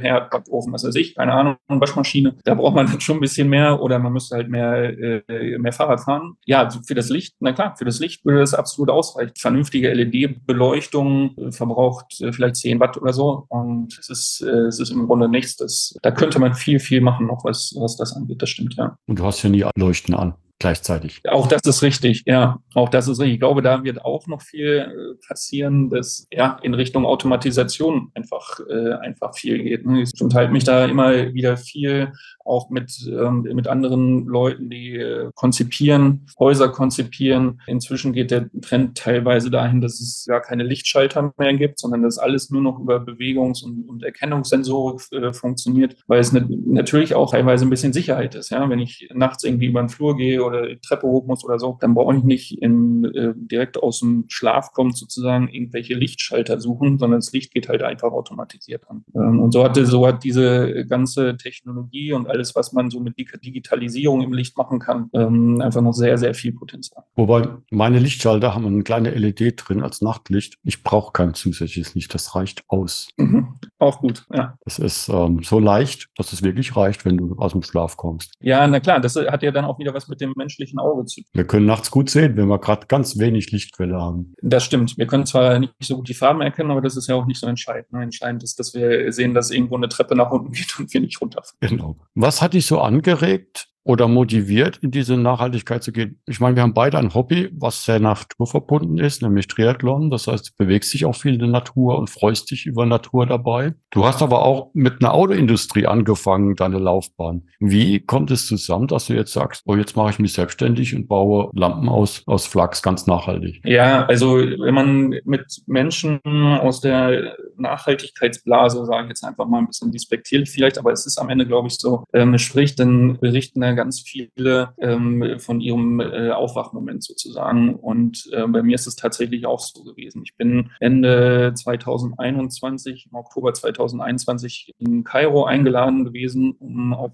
Herd, 0.00 0.30
Backofen, 0.30 0.72
was 0.72 0.84
weiß 0.84 0.94
ich, 0.96 1.14
keine 1.14 1.32
Ahnung, 1.32 1.56
Waschmaschine. 1.68 2.36
Da 2.44 2.54
braucht 2.54 2.74
man 2.74 2.86
dann 2.86 3.00
schon 3.00 3.16
ein 3.18 3.20
bisschen 3.20 3.48
mehr 3.48 3.80
oder 3.80 3.98
man 3.98 4.12
müsste 4.12 4.36
halt 4.36 4.48
mehr, 4.48 4.98
äh, 4.98 5.58
mehr 5.58 5.72
Fahrrad 5.72 6.00
fahren. 6.00 6.36
Ja, 6.46 6.68
für 6.86 6.94
das 6.94 7.08
Licht, 7.08 7.36
na 7.40 7.52
klar, 7.52 7.74
für 7.76 7.84
das 7.84 8.00
Licht 8.00 8.24
würde 8.24 8.40
das 8.40 8.54
absolut 8.54 8.90
ausreichen. 8.90 9.32
Vernünftige 9.38 9.92
LED-Beleuchtung 9.92 11.36
äh, 11.36 11.52
verbraucht 11.52 12.20
äh, 12.20 12.32
vielleicht 12.32 12.56
10 12.56 12.80
Watt 12.80 12.96
oder 12.96 13.12
so. 13.12 13.46
Und 13.48 13.98
es 13.98 14.08
ist, 14.08 14.42
äh, 14.42 14.66
es 14.66 14.80
ist 14.80 14.90
im 14.90 15.06
Grunde 15.06 15.28
nichts. 15.28 15.56
Das, 15.56 15.94
da 16.02 16.10
könnte 16.10 16.38
man 16.38 16.54
viel, 16.54 16.78
viel 16.78 17.00
machen 17.00 17.26
noch, 17.26 17.44
was, 17.44 17.74
was 17.78 17.96
das 17.96 18.14
angeht. 18.14 18.42
Das 18.42 18.50
stimmt, 18.50 18.74
ja. 18.76 18.96
Und 19.06 19.18
du 19.18 19.24
hast 19.24 19.42
ja 19.42 19.50
nie 19.50 19.64
leuchten 19.86 20.14
an 20.14 20.34
gleichzeitig. 20.58 21.20
Auch 21.28 21.46
das 21.46 21.62
ist 21.62 21.82
richtig, 21.82 22.22
ja. 22.26 22.58
Auch 22.74 22.88
das 22.88 23.08
ist 23.08 23.20
richtig. 23.20 23.34
Ich 23.34 23.40
glaube, 23.40 23.62
da 23.62 23.84
wird 23.84 24.04
auch 24.04 24.26
noch 24.26 24.42
viel 24.42 24.66
äh, 24.66 25.26
passieren, 25.26 25.90
dass 25.90 26.26
ja 26.32 26.58
in 26.62 26.74
Richtung 26.74 27.04
Automatisation 27.04 28.10
einfach, 28.14 28.60
äh, 28.68 28.92
einfach 28.94 29.34
viel 29.36 29.62
geht. 29.62 29.86
Ne? 29.86 30.02
Ich 30.02 30.20
unterhalte 30.20 30.52
mich 30.52 30.64
da 30.64 30.84
immer 30.86 31.34
wieder 31.34 31.56
viel 31.56 32.12
auch 32.46 32.70
mit, 32.70 32.92
ähm, 33.08 33.42
mit 33.42 33.66
anderen 33.68 34.24
Leuten, 34.26 34.70
die 34.70 34.96
äh, 34.96 35.30
konzipieren, 35.34 36.26
Häuser 36.38 36.68
konzipieren. 36.68 37.60
Inzwischen 37.66 38.12
geht 38.12 38.30
der 38.30 38.48
Trend 38.62 38.96
teilweise 38.96 39.50
dahin, 39.50 39.80
dass 39.80 40.00
es 40.00 40.26
ja 40.28 40.40
keine 40.40 40.62
Lichtschalter 40.62 41.34
mehr 41.38 41.54
gibt, 41.54 41.78
sondern 41.78 42.02
dass 42.02 42.18
alles 42.18 42.50
nur 42.50 42.62
noch 42.62 42.78
über 42.78 43.00
Bewegungs- 43.00 43.64
und, 43.64 43.88
und 43.88 44.04
Erkennungssensorik 44.04 45.00
äh, 45.12 45.32
funktioniert, 45.32 45.96
weil 46.06 46.20
es 46.20 46.32
ne, 46.32 46.46
natürlich 46.66 47.14
auch 47.14 47.32
teilweise 47.32 47.66
ein 47.66 47.70
bisschen 47.70 47.92
Sicherheit 47.92 48.34
ist. 48.34 48.50
Ja? 48.50 48.68
Wenn 48.70 48.78
ich 48.78 49.08
nachts 49.12 49.44
irgendwie 49.44 49.66
über 49.66 49.80
den 49.80 49.88
Flur 49.88 50.16
gehe 50.16 50.44
oder 50.46 50.66
die 50.66 50.78
Treppe 50.78 51.06
hoch 51.06 51.26
muss 51.26 51.44
oder 51.44 51.58
so, 51.58 51.76
dann 51.80 51.94
brauche 51.94 52.16
ich 52.16 52.22
nicht 52.22 52.62
in, 52.62 53.04
äh, 53.04 53.32
direkt 53.36 53.82
aus 53.82 54.00
dem 54.00 54.24
Schlaf 54.28 54.72
kommt 54.72 54.96
sozusagen 54.96 55.48
irgendwelche 55.48 55.94
Lichtschalter 55.94 56.60
suchen, 56.60 56.98
sondern 56.98 57.20
das 57.20 57.32
Licht 57.32 57.52
geht 57.52 57.68
halt 57.68 57.82
einfach 57.82 58.12
automatisiert 58.12 58.88
an. 58.88 59.04
Ähm, 59.14 59.40
und 59.40 59.52
so 59.52 59.64
hatte 59.64 59.86
so 59.86 60.06
hat 60.06 60.24
diese 60.24 60.86
ganze 60.86 61.36
Technologie 61.36 62.12
und 62.12 62.28
alles, 62.28 62.54
was 62.54 62.72
man 62.72 62.90
so 62.90 63.00
mit 63.00 63.16
Digitalisierung 63.18 64.22
im 64.22 64.32
Licht 64.32 64.56
machen 64.56 64.78
kann, 64.78 65.10
ähm, 65.12 65.60
einfach 65.60 65.82
noch 65.82 65.92
sehr, 65.92 66.18
sehr 66.18 66.34
viel 66.34 66.52
Potenzial. 66.52 67.04
Wobei 67.14 67.48
meine 67.70 67.98
Lichtschalter 67.98 68.54
haben 68.54 68.66
eine 68.66 68.82
kleine 68.82 69.10
LED 69.10 69.54
drin 69.56 69.82
als 69.82 70.00
Nachtlicht. 70.00 70.58
Ich 70.62 70.82
brauche 70.82 71.12
kein 71.12 71.34
zusätzliches 71.34 71.94
Licht, 71.94 72.14
das 72.14 72.34
reicht 72.34 72.64
aus. 72.68 73.08
Mhm. 73.16 73.54
Auch 73.78 74.00
gut, 74.00 74.24
ja. 74.32 74.56
Das 74.64 74.78
ist 74.78 75.08
ähm, 75.08 75.42
so 75.42 75.58
leicht, 75.58 76.08
dass 76.16 76.32
es 76.32 76.42
wirklich 76.42 76.76
reicht, 76.76 77.04
wenn 77.04 77.16
du 77.16 77.36
aus 77.36 77.52
dem 77.52 77.62
Schlaf 77.62 77.96
kommst. 77.96 78.34
Ja, 78.40 78.66
na 78.66 78.80
klar, 78.80 79.00
das 79.00 79.16
hat 79.16 79.42
ja 79.42 79.50
dann 79.50 79.64
auch 79.64 79.78
wieder 79.78 79.94
was 79.94 80.08
mit 80.08 80.20
dem 80.20 80.32
menschlichen 80.36 80.78
Auge 80.78 81.04
zu 81.06 81.22
tun. 81.22 81.30
Wir 81.32 81.46
können 81.46 81.66
nachts 81.66 81.90
gut 81.90 82.10
sehen, 82.10 82.36
wenn 82.36 82.46
wir 82.46 82.58
gerade 82.58 82.86
ganz 82.86 83.18
wenig 83.18 83.50
Lichtquelle 83.50 84.00
haben. 84.00 84.34
Das 84.40 84.64
stimmt. 84.64 84.96
Wir 84.96 85.06
können 85.06 85.26
zwar 85.26 85.58
nicht 85.58 85.72
so 85.82 85.96
gut 85.96 86.08
die 86.08 86.14
Farben 86.14 86.40
erkennen, 86.42 86.70
aber 86.70 86.80
das 86.80 86.96
ist 86.96 87.08
ja 87.08 87.16
auch 87.16 87.26
nicht 87.26 87.40
so 87.40 87.46
entscheidend. 87.46 87.92
Ne? 87.92 88.02
Entscheidend 88.02 88.44
ist, 88.44 88.58
dass 88.60 88.72
wir 88.72 89.12
sehen, 89.12 89.34
dass 89.34 89.50
irgendwo 89.50 89.76
eine 89.76 89.88
Treppe 89.88 90.14
nach 90.14 90.30
unten 90.30 90.52
geht 90.52 90.78
und 90.78 90.92
wir 90.92 91.00
nicht 91.00 91.20
runterfallen. 91.20 91.58
Genau. 91.60 91.96
Was 92.14 92.36
Was 92.36 92.42
hat 92.42 92.52
dich 92.52 92.66
so 92.66 92.80
angeregt, 92.80 93.70
oder 93.86 94.08
motiviert, 94.08 94.78
in 94.82 94.90
diese 94.90 95.16
Nachhaltigkeit 95.16 95.82
zu 95.82 95.92
gehen? 95.92 96.20
Ich 96.26 96.40
meine, 96.40 96.56
wir 96.56 96.62
haben 96.62 96.74
beide 96.74 96.98
ein 96.98 97.14
Hobby, 97.14 97.48
was 97.52 97.84
sehr 97.84 98.00
naturverbunden 98.00 98.98
ist, 98.98 99.22
nämlich 99.22 99.46
Triathlon. 99.46 100.10
Das 100.10 100.26
heißt, 100.26 100.48
du 100.48 100.52
bewegst 100.64 100.92
dich 100.92 101.04
auch 101.04 101.14
viel 101.14 101.34
in 101.34 101.38
der 101.38 101.48
Natur 101.48 101.96
und 101.96 102.10
freust 102.10 102.50
dich 102.50 102.66
über 102.66 102.84
Natur 102.84 103.26
dabei. 103.26 103.74
Du 103.90 104.04
hast 104.04 104.22
aber 104.22 104.44
auch 104.44 104.70
mit 104.74 105.00
einer 105.00 105.14
Autoindustrie 105.14 105.86
angefangen, 105.86 106.56
deine 106.56 106.78
Laufbahn. 106.78 107.44
Wie 107.60 108.00
kommt 108.00 108.32
es 108.32 108.46
zusammen, 108.46 108.88
dass 108.88 109.06
du 109.06 109.14
jetzt 109.14 109.32
sagst, 109.32 109.62
oh, 109.66 109.76
jetzt 109.76 109.96
mache 109.96 110.10
ich 110.10 110.18
mich 110.18 110.32
selbstständig 110.32 110.94
und 110.94 111.06
baue 111.06 111.50
Lampen 111.54 111.88
aus, 111.88 112.24
aus 112.26 112.46
Flachs 112.46 112.82
ganz 112.82 113.06
nachhaltig? 113.06 113.60
Ja, 113.64 114.04
also 114.06 114.36
wenn 114.36 114.74
man 114.74 115.14
mit 115.24 115.62
Menschen 115.66 116.20
aus 116.24 116.80
der 116.80 117.36
Nachhaltigkeitsblase, 117.58 118.84
sage 118.84 119.04
ich 119.04 119.08
jetzt 119.10 119.24
einfach 119.24 119.46
mal 119.46 119.58
ein 119.58 119.66
bisschen 119.66 119.92
despektierlich 119.92 120.50
vielleicht, 120.50 120.78
aber 120.78 120.92
es 120.92 121.06
ist 121.06 121.18
am 121.18 121.28
Ende, 121.28 121.46
glaube 121.46 121.68
ich, 121.68 121.74
so, 121.74 122.04
ähm, 122.12 122.38
spricht, 122.38 122.78
dann 122.78 123.18
berichten 123.18 123.60
da 123.60 123.72
ganz 123.72 124.00
viele 124.00 124.74
ähm, 124.78 125.38
von 125.38 125.60
ihrem 125.60 126.00
äh, 126.00 126.30
Aufwachmoment 126.30 127.04
sozusagen. 127.04 127.74
Und 127.74 128.28
äh, 128.32 128.46
bei 128.46 128.62
mir 128.62 128.74
ist 128.74 128.86
es 128.86 128.96
tatsächlich 128.96 129.46
auch 129.46 129.60
so 129.60 129.82
gewesen. 129.84 130.22
Ich 130.24 130.36
bin 130.36 130.70
Ende 130.80 131.52
2021, 131.54 133.08
im 133.10 133.16
Oktober 133.16 133.52
2021 133.54 134.74
in 134.78 135.04
Kairo 135.04 135.44
eingeladen 135.44 136.04
gewesen, 136.04 136.54
um 136.58 136.92
auf 136.94 137.12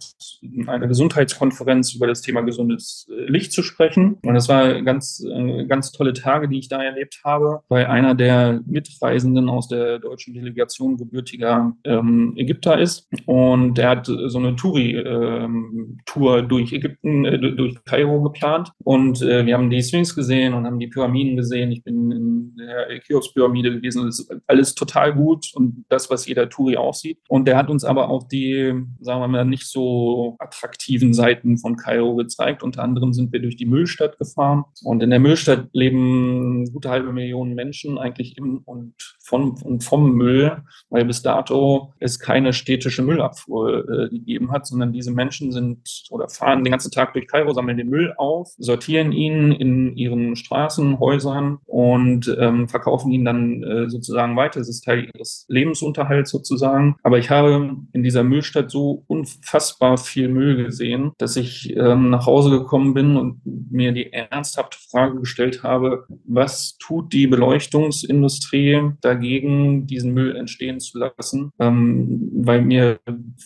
einer 0.67 0.87
Gesundheitskonferenz 0.87 1.95
über 1.95 2.07
das 2.07 2.23
Thema 2.23 2.43
gesundes 2.43 3.07
äh, 3.11 3.31
Licht 3.31 3.53
zu 3.53 3.63
sprechen. 3.63 4.19
Und 4.25 4.35
das 4.35 4.49
war 4.49 4.83
ganz, 4.83 5.25
äh, 5.25 5.65
ganz 5.67 5.93
tolle 5.93 6.13
Tage, 6.13 6.49
die 6.49 6.59
ich 6.59 6.69
da 6.69 6.83
erlebt 6.83 7.21
habe. 7.25 7.63
Bei 7.69 7.89
einer 7.89 8.15
der 8.15 8.61
Mitreisenden 8.67 9.49
aus 9.49 9.69
der 9.69 9.99
deutschen 9.99 10.32
Delegation 10.33 10.97
gebürtiger 10.97 11.75
ähm, 11.85 12.35
Ägypter 12.37 12.79
ist. 12.79 13.09
Und 13.27 13.75
der 13.79 13.91
hat 13.91 14.07
so 14.07 14.39
eine 14.39 14.57
Touri-Tour 14.57 16.39
ähm, 16.39 16.49
durch 16.49 16.73
Ägypten, 16.73 17.25
äh, 17.25 17.39
durch 17.39 17.83
Kairo 17.85 18.23
geplant. 18.23 18.73
Und 18.85 19.23
äh, 19.23 19.47
wir 19.47 19.55
haben 19.55 19.71
die 19.71 19.83
Sphinx 19.83 20.15
gesehen 20.15 20.55
und 20.55 20.67
haben 20.67 20.79
die 20.79 20.89
Pyramiden 20.89 21.37
gesehen. 21.37 21.71
Ich 21.73 21.83
bin 21.83 22.11
in 22.11 22.32
der 22.59 23.01
Cheops-Pyramide 23.01 23.73
gewesen. 23.73 24.07
Das 24.07 24.21
ist 24.21 24.35
alles 24.47 24.75
total 24.75 25.15
gut 25.15 25.51
und 25.55 25.85
das, 25.89 26.11
was 26.11 26.27
jeder 26.27 26.49
Touri 26.49 26.77
auch 26.77 26.95
sieht. 26.95 27.19
Und 27.29 27.47
der 27.47 27.57
hat 27.57 27.71
uns 27.71 27.85
aber 27.85 28.09
auch 28.11 28.25
die, 28.25 28.73
sagen 29.01 29.21
wir 29.21 29.29
mal, 29.29 29.45
nicht 29.45 29.67
so 29.67 30.37
attraktiven 30.39 31.15
Seiten 31.15 31.59
von 31.59 31.77
Kairo 31.77 32.15
gezeigt. 32.17 32.63
Unter 32.63 32.83
anderem 32.83 33.13
sind 33.13 33.33
wir 33.33 33.41
durch 33.41 33.57
die 33.57 33.67
Müllstadt 33.67 34.19
gefahren. 34.19 34.65
Und 34.83 35.03
in 35.03 35.11
der 35.11 35.21
Müllstadt 35.21 35.69
leben 35.73 36.71
gute 36.73 36.91
halbe 36.91 37.13
Millionen 37.13 37.55
Menschen 37.55 37.99
eigentlich 37.99 38.37
im 38.39 38.59
und 38.65 38.95
von 39.21 39.53
und 39.63 39.85
vom 39.85 40.13
Müll, 40.13 40.63
weil 40.91 41.05
bis 41.05 41.23
dato 41.23 41.93
es 41.99 42.19
keine 42.19 42.53
städtische 42.53 43.03
Müllabfuhr 43.03 43.89
äh, 43.89 44.09
gegeben 44.11 44.53
hat, 44.53 44.67
sondern 44.67 44.93
diese 44.93 45.13
Menschen 45.13 45.53
sind 45.53 46.07
oder 46.11 46.29
fahren 46.29 46.65
den 46.65 46.71
ganzen 46.71 46.91
Tag 46.91 47.13
durch 47.13 47.27
Kairo, 47.27 47.53
sammeln 47.53 47.77
den 47.77 47.89
Müll 47.89 48.13
auf, 48.17 48.53
sortieren 48.59 49.13
ihn 49.13 49.53
in 49.53 49.97
ihren 49.97 50.37
Straßen, 50.37 50.99
Häusern 50.99 51.59
und 51.67 52.29
ähm, 52.39 52.69
verkaufen 52.69 53.13
ihn 53.13 53.25
dann 53.25 53.63
äh, 53.63 53.89
sozusagen 53.89 54.37
weiter. 54.37 54.61
Das 54.61 54.69
ist 54.69 54.85
Teil 54.85 55.09
ihres 55.15 55.45
Lebensunterhalts 55.49 56.31
sozusagen. 56.31 56.97
Aber 57.03 57.19
ich 57.19 57.31
habe 57.31 57.77
in 57.93 58.03
dieser 58.03 58.25
Müllstadt 58.25 58.71
so 58.71 59.05
unfassbar 59.07 59.99
viel 59.99 60.29
Müll 60.29 60.65
gesehen, 60.65 61.13
dass 61.19 61.37
ich 61.37 61.75
ähm, 61.77 62.11
nach 62.11 62.27
Hause 62.27 62.51
gekommen 62.51 62.95
bin 62.95 63.17
und 63.17 63.41
mir 63.45 63.93
die 63.93 64.13
ernsthafte 64.13 64.79
Frage 64.91 65.21
gestellt 65.21 65.63
habe, 65.63 66.07
was 66.25 66.77
tut 66.79 67.13
die 67.13 67.27
Beleuchtungsindustrie 67.27 68.93
dagegen, 69.01 69.87
diesen 69.87 70.13
Müll 70.13 70.37
entstehen 70.37 70.81
zu 70.81 70.99
lassen? 70.99 71.53
Ähm, 71.59 72.31
weil 72.35 72.63
mir 72.63 72.99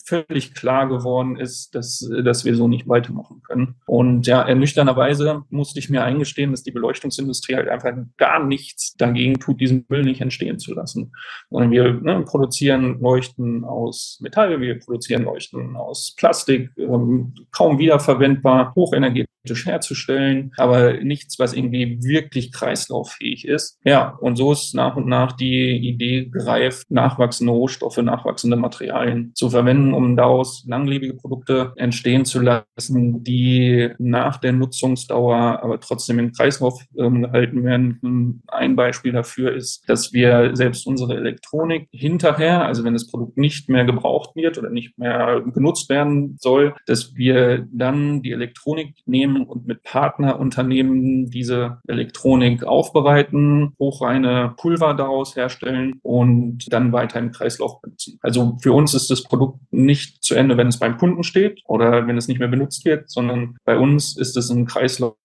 völlig 0.05 0.55
klar 0.55 0.89
geworden 0.89 1.37
ist, 1.37 1.75
dass, 1.75 2.09
dass 2.23 2.45
wir 2.45 2.55
so 2.55 2.69
nicht 2.69 2.77
nicht 2.77 2.89
weitermachen 2.89 3.43
können. 3.43 3.77
Und 3.87 4.27
ja, 4.27 4.43
ernüchternderweise 4.43 5.45
musste 5.51 5.79
ich 5.79 5.91
mir 5.91 6.05
eingestehen, 6.05 6.51
dass 6.51 6.63
die 6.63 6.71
Beleuchtungsindustrie 6.71 7.57
halt 7.57 7.69
einfach 7.69 7.93
gar 8.17 8.45
nichts 8.77 8.95
dagegen 8.97 9.39
tut, 9.39 9.61
diesen 9.61 9.87
Müll 9.89 10.03
nicht 10.03 10.21
entstehen 10.21 10.59
zu 10.59 10.75
lassen. 10.75 11.13
Sondern 11.51 11.71
wir 11.71 11.95
ne, 11.95 12.23
produzieren 12.23 13.01
Leuchten 13.01 13.65
aus 13.65 14.19
Metall, 14.21 14.61
wir 14.61 14.79
produzieren 14.79 15.25
Leuchten 15.25 15.77
aus 15.77 16.15
Plastik, 16.17 16.71
ähm, 16.77 17.35
kaum 17.51 17.79
wiederverwendbar, 17.79 18.75
hochenergetisch 18.75 19.33
herzustellen, 19.55 20.53
aber 20.57 20.95
nichts, 21.03 21.39
was 21.39 21.55
irgendwie 21.55 21.99
wirklich 22.03 22.53
kreislauffähig 22.53 23.47
ist. 23.47 23.79
Ja, 23.85 24.17
und 24.21 24.37
so 24.37 24.53
ist 24.53 24.75
nach 24.75 24.97
und 24.97 25.07
nach 25.07 25.33
die 25.33 25.77
Idee 25.77 26.27
gereift, 26.27 26.91
nachwachsende 26.91 27.53
Rohstoffe, 27.53 27.99
nachwachsende 27.99 28.57
Materialien 28.57 29.33
zu 29.35 29.51
verwenden, 29.51 29.95
um 29.95 30.17
daraus 30.17 30.65
langlebige 30.67 31.15
Produkte 31.15 31.73
entstehen 31.77 32.25
zu 32.25 32.41
lassen, 32.41 33.23
die 33.23 33.91
nach 33.99 34.39
der 34.39 34.53
Nutzungsdauer 34.53 35.63
aber 35.63 35.81
trotzdem 35.81 36.19
im 36.19 36.33
Kreislauf 36.33 36.83
ähm, 36.99 37.23
gehalten 37.23 37.65
werden. 37.65 38.43
Ein 38.49 38.77
Beispiel 38.77 39.13
dafür 39.13 39.55
ist, 39.55 39.89
dass 39.89 40.13
wir 40.13 40.51
selbst 40.55 40.87
unsere 40.87 41.17
Elektronik 41.17 41.89
hinterher, 41.91 42.65
also 42.65 42.85
wenn 42.85 42.93
das 42.93 43.09
Produkt 43.09 43.37
nicht 43.37 43.69
mehr 43.69 43.85
gebraucht 43.85 44.35
wird 44.35 44.59
oder 44.59 44.71
nicht 44.71 44.99
mehr 44.99 45.43
genutzt 45.55 45.89
werden 45.89 46.37
soll, 46.41 46.75
dass 46.87 47.15
wir 47.15 47.67
dann 47.73 48.23
die 48.23 48.33
Elektronik 48.33 48.95
nehmen 49.07 49.36
und 49.45 49.67
mit 49.67 49.83
Partnerunternehmen 49.83 51.31
diese 51.31 51.79
Elektronik 51.87 52.65
aufbereiten, 52.65 53.73
hochreine 53.79 54.55
Pulver 54.57 54.95
daraus 54.95 55.37
herstellen 55.37 55.99
und 56.03 56.73
dann 56.73 56.93
weiter 56.93 57.19
im 57.19 57.33
Kreislauf 57.33 57.81
benutzen. 57.81 58.19
Also 58.23 58.57
für 58.63 58.73
uns 58.73 58.95
ist 58.95 59.11
das 59.11 59.23
Produkt 59.23 59.59
nicht 59.71 60.23
zu 60.23 60.35
Ende, 60.35 60.57
wenn 60.57 60.69
es 60.69 60.79
beim 60.79 60.97
Kunden 60.99 61.23
steht 61.23 61.61
oder 61.67 62.07
wenn 62.07 62.17
es 62.17 62.29
nicht 62.29 62.39
mehr 62.39 62.49
benutzt 62.49 62.85
wird, 62.85 63.11
sondern 63.11 63.57
bei 63.65 63.77
uns 63.79 64.17
ist 64.17 64.37
es 64.37 64.51
ein 64.51 64.67
Kreislauf, 64.67 65.17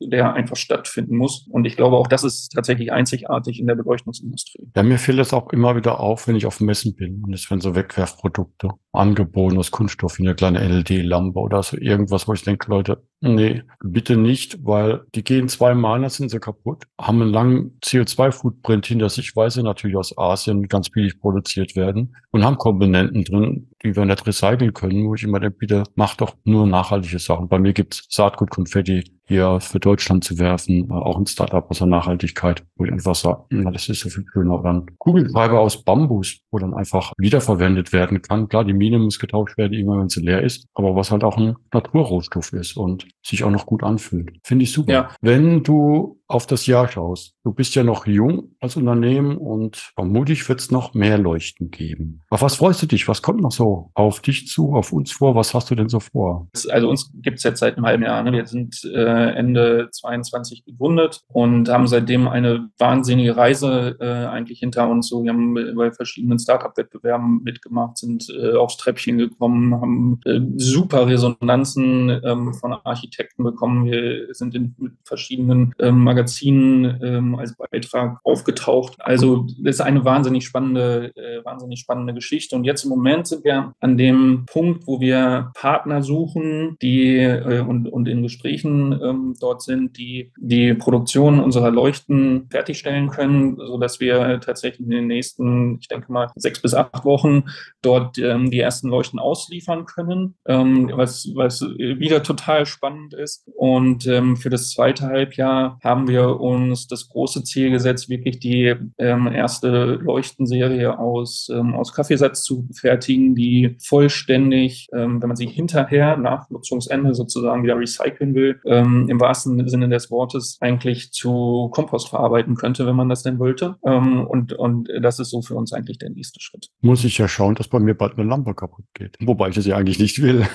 der 0.00 0.34
einfach 0.34 0.56
stattfinden 0.56 1.16
muss. 1.16 1.46
Und 1.50 1.64
ich 1.64 1.76
glaube, 1.76 1.96
auch 1.96 2.06
das 2.06 2.24
ist 2.24 2.50
tatsächlich 2.50 2.92
einzigartig 2.92 3.60
in 3.60 3.66
der 3.66 3.74
Beleuchtungsindustrie. 3.74 4.70
Ja, 4.74 4.82
mir 4.82 4.98
fällt 4.98 5.18
das 5.18 5.32
auch 5.32 5.50
immer 5.52 5.76
wieder 5.76 6.00
auf, 6.00 6.28
wenn 6.28 6.36
ich 6.36 6.46
auf 6.46 6.60
Messen 6.60 6.94
bin 6.94 7.22
und 7.24 7.32
es 7.32 7.50
werden 7.50 7.60
so 7.60 7.74
Wegwerfprodukte 7.74 8.70
angeboten 8.92 9.58
aus 9.58 9.70
Kunststoff 9.70 10.18
wie 10.18 10.24
eine 10.24 10.34
kleine 10.34 10.66
LED-Lampe 10.66 11.38
oder 11.38 11.62
so 11.62 11.76
irgendwas, 11.76 12.26
wo 12.26 12.32
ich 12.32 12.42
denke, 12.42 12.70
Leute, 12.70 13.04
nee, 13.20 13.62
bitte 13.82 14.16
nicht, 14.16 14.64
weil 14.64 15.02
die 15.14 15.22
gehen 15.22 15.48
zweimal, 15.48 16.00
dann 16.00 16.10
sind 16.10 16.30
sie 16.30 16.40
kaputt, 16.40 16.84
haben 17.00 17.22
einen 17.22 17.32
langen 17.32 17.78
CO2-Footprint 17.84 18.86
hinter 18.86 19.08
sich, 19.08 19.36
weil 19.36 19.50
sie 19.50 19.62
natürlich 19.62 19.96
aus 19.96 20.16
Asien 20.16 20.68
ganz 20.68 20.90
billig 20.90 21.20
produziert 21.20 21.76
werden 21.76 22.16
und 22.30 22.44
haben 22.44 22.58
Komponenten 22.58 23.24
drin, 23.24 23.70
die 23.82 23.94
wir 23.94 24.04
nicht 24.04 24.26
recyceln 24.26 24.72
können, 24.72 25.06
wo 25.06 25.14
ich 25.14 25.22
immer 25.22 25.40
denke, 25.40 25.58
bitte 25.58 25.84
mach 25.94 26.16
doch 26.16 26.34
nur 26.44 26.66
nachhaltige 26.66 27.18
Sachen. 27.18 27.48
Bei 27.48 27.58
mir 27.58 27.72
gibt's 27.72 28.06
Saatgutkonfetti 28.08 29.17
hier 29.28 29.60
für 29.60 29.78
Deutschland 29.78 30.24
zu 30.24 30.38
werfen, 30.38 30.90
auch 30.90 31.18
ein 31.18 31.26
Startup 31.26 31.70
aus 31.70 31.78
der 31.78 31.86
Nachhaltigkeit, 31.86 32.64
wo 32.76 32.84
ich 32.84 32.92
einfach 32.92 33.14
sage, 33.14 33.44
na, 33.50 33.70
das 33.70 33.88
ist 33.88 34.00
so 34.00 34.08
viel 34.08 34.24
schöner. 34.32 34.64
Ein 34.64 34.86
Kugelschreiber 34.98 35.60
aus 35.60 35.84
Bambus, 35.84 36.40
wo 36.50 36.58
dann 36.58 36.74
einfach 36.74 37.12
wiederverwendet 37.18 37.92
werden 37.92 38.22
kann. 38.22 38.48
Klar, 38.48 38.64
die 38.64 38.72
Mine 38.72 38.98
muss 38.98 39.18
getauscht 39.18 39.56
werden, 39.58 39.74
immer 39.74 40.00
wenn 40.00 40.08
sie 40.08 40.20
leer 40.20 40.42
ist, 40.42 40.66
aber 40.74 40.96
was 40.96 41.10
halt 41.10 41.24
auch 41.24 41.36
ein 41.36 41.56
Naturrohstoff 41.72 42.52
ist 42.52 42.76
und 42.76 43.06
sich 43.22 43.44
auch 43.44 43.50
noch 43.50 43.66
gut 43.66 43.82
anfühlt. 43.82 44.32
Finde 44.42 44.64
ich 44.64 44.72
super. 44.72 44.92
Ja. 44.92 45.08
Wenn 45.20 45.62
du 45.62 46.17
auf 46.28 46.46
das 46.46 46.66
Jahr 46.66 46.88
schaust, 46.88 47.34
du 47.42 47.52
bist 47.52 47.74
ja 47.74 47.82
noch 47.82 48.06
jung 48.06 48.54
als 48.60 48.76
Unternehmen 48.76 49.38
und 49.38 49.76
vermutlich 49.76 50.46
wird 50.48 50.60
es 50.60 50.70
noch 50.70 50.92
mehr 50.92 51.16
Leuchten 51.16 51.70
geben. 51.70 52.20
Auf 52.28 52.42
was 52.42 52.56
freust 52.56 52.82
du 52.82 52.86
dich? 52.86 53.08
Was 53.08 53.22
kommt 53.22 53.40
noch 53.40 53.50
so 53.50 53.90
auf 53.94 54.20
dich 54.20 54.46
zu, 54.46 54.74
auf 54.74 54.92
uns 54.92 55.10
vor? 55.10 55.34
Was 55.34 55.54
hast 55.54 55.70
du 55.70 55.74
denn 55.74 55.88
so 55.88 56.00
vor? 56.00 56.48
Also 56.68 56.90
uns 56.90 57.10
gibt 57.14 57.38
es 57.38 57.44
jetzt 57.44 57.60
seit 57.60 57.76
einem 57.76 57.86
halben 57.86 58.02
Jahr. 58.02 58.22
Ne? 58.22 58.32
Wir 58.32 58.46
sind 58.46 58.84
äh, 58.84 59.30
Ende 59.30 59.88
22 59.90 60.66
gegründet 60.66 61.22
und 61.28 61.70
haben 61.70 61.86
seitdem 61.86 62.28
eine 62.28 62.68
wahnsinnige 62.78 63.36
Reise 63.36 63.96
äh, 63.98 64.26
eigentlich 64.26 64.58
hinter 64.58 64.88
uns. 64.88 65.08
So, 65.08 65.24
wir 65.24 65.32
haben 65.32 65.54
bei 65.54 65.90
verschiedenen 65.92 66.38
Startup-Wettbewerben 66.38 67.42
mitgemacht, 67.42 67.96
sind 67.96 68.28
äh, 68.30 68.52
aufs 68.52 68.76
Treppchen 68.76 69.16
gekommen, 69.16 69.74
haben 69.80 70.20
äh, 70.26 70.40
super 70.56 71.06
Resonanzen 71.06 72.20
ähm, 72.22 72.52
von 72.52 72.74
Architekten 72.84 73.44
bekommen. 73.44 73.86
Wir 73.86 74.34
sind 74.34 74.54
in 74.54 74.74
verschiedenen 75.04 75.74
ähm, 75.78 76.04
Magazinen 76.18 77.00
ähm, 77.02 77.34
als 77.36 77.56
Beitrag 77.56 78.18
aufgetaucht. 78.24 78.96
Also 78.98 79.46
das 79.62 79.76
ist 79.76 79.80
eine 79.80 80.04
wahnsinnig 80.04 80.44
spannende, 80.44 81.12
äh, 81.14 81.44
wahnsinnig 81.44 81.78
spannende 81.78 82.12
Geschichte. 82.12 82.56
Und 82.56 82.64
jetzt 82.64 82.82
im 82.82 82.90
Moment 82.90 83.28
sind 83.28 83.44
wir 83.44 83.72
an 83.80 83.96
dem 83.96 84.44
Punkt, 84.46 84.86
wo 84.86 85.00
wir 85.00 85.52
Partner 85.54 86.02
suchen, 86.02 86.76
die 86.82 87.18
äh, 87.18 87.60
und, 87.60 87.86
und 87.88 88.08
in 88.08 88.22
Gesprächen 88.22 88.98
ähm, 89.00 89.34
dort 89.40 89.62
sind, 89.62 89.96
die 89.96 90.32
die 90.36 90.74
Produktion 90.74 91.38
unserer 91.38 91.70
Leuchten 91.70 92.48
fertigstellen 92.50 93.10
können, 93.10 93.56
so 93.56 93.78
dass 93.78 94.00
wir 94.00 94.40
tatsächlich 94.40 94.86
in 94.86 94.90
den 94.90 95.06
nächsten, 95.06 95.78
ich 95.80 95.88
denke 95.88 96.10
mal, 96.10 96.30
sechs 96.34 96.60
bis 96.60 96.74
acht 96.74 97.04
Wochen 97.04 97.44
dort 97.80 98.18
ähm, 98.18 98.50
die 98.50 98.60
ersten 98.60 98.88
Leuchten 98.88 99.20
ausliefern 99.20 99.86
können, 99.86 100.34
ähm, 100.46 100.90
was, 100.94 101.30
was 101.34 101.62
wieder 101.62 102.22
total 102.22 102.66
spannend 102.66 103.14
ist. 103.14 103.48
Und 103.54 104.06
ähm, 104.06 104.36
für 104.36 104.50
das 104.50 104.70
zweite 104.70 105.06
Halbjahr 105.06 105.78
haben 105.82 106.07
wir 106.08 106.40
uns 106.40 106.86
das 106.88 107.08
große 107.08 107.44
Ziel 107.44 107.70
gesetzt, 107.70 108.08
wirklich 108.08 108.40
die 108.40 108.74
ähm, 108.98 109.28
erste 109.28 109.94
Leuchtenserie 109.94 110.98
aus, 110.98 111.48
ähm, 111.52 111.74
aus 111.74 111.92
Kaffeesatz 111.92 112.42
zu 112.42 112.66
fertigen, 112.74 113.34
die 113.34 113.76
vollständig, 113.80 114.88
ähm, 114.92 115.20
wenn 115.20 115.28
man 115.28 115.36
sie 115.36 115.46
hinterher 115.46 116.16
nach 116.16 116.50
Nutzungsende 116.50 117.14
sozusagen 117.14 117.62
wieder 117.62 117.78
recyceln 117.78 118.34
will, 118.34 118.60
ähm, 118.64 119.06
im 119.08 119.20
wahrsten 119.20 119.68
Sinne 119.68 119.88
des 119.88 120.10
Wortes 120.10 120.58
eigentlich 120.60 121.12
zu 121.12 121.68
Kompost 121.72 122.08
verarbeiten 122.08 122.56
könnte, 122.56 122.86
wenn 122.86 122.96
man 122.96 123.08
das 123.08 123.22
denn 123.22 123.38
wollte. 123.38 123.76
Ähm, 123.86 124.26
und, 124.26 124.52
und 124.54 124.88
das 125.00 125.18
ist 125.18 125.30
so 125.30 125.42
für 125.42 125.54
uns 125.54 125.72
eigentlich 125.72 125.98
der 125.98 126.10
nächste 126.10 126.40
Schritt. 126.40 126.70
Muss 126.80 127.04
ich 127.04 127.18
ja 127.18 127.28
schauen, 127.28 127.54
dass 127.54 127.68
bei 127.68 127.78
mir 127.78 127.94
bald 127.94 128.18
eine 128.18 128.28
Lampe 128.28 128.54
kaputt 128.54 128.86
geht. 128.94 129.16
Wobei 129.20 129.50
ich 129.50 129.54
das 129.54 129.66
ja 129.66 129.76
eigentlich 129.76 129.98
nicht 129.98 130.22
will. 130.22 130.46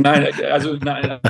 nein, 0.00 0.28
also 0.50 0.74
nein, 0.76 1.20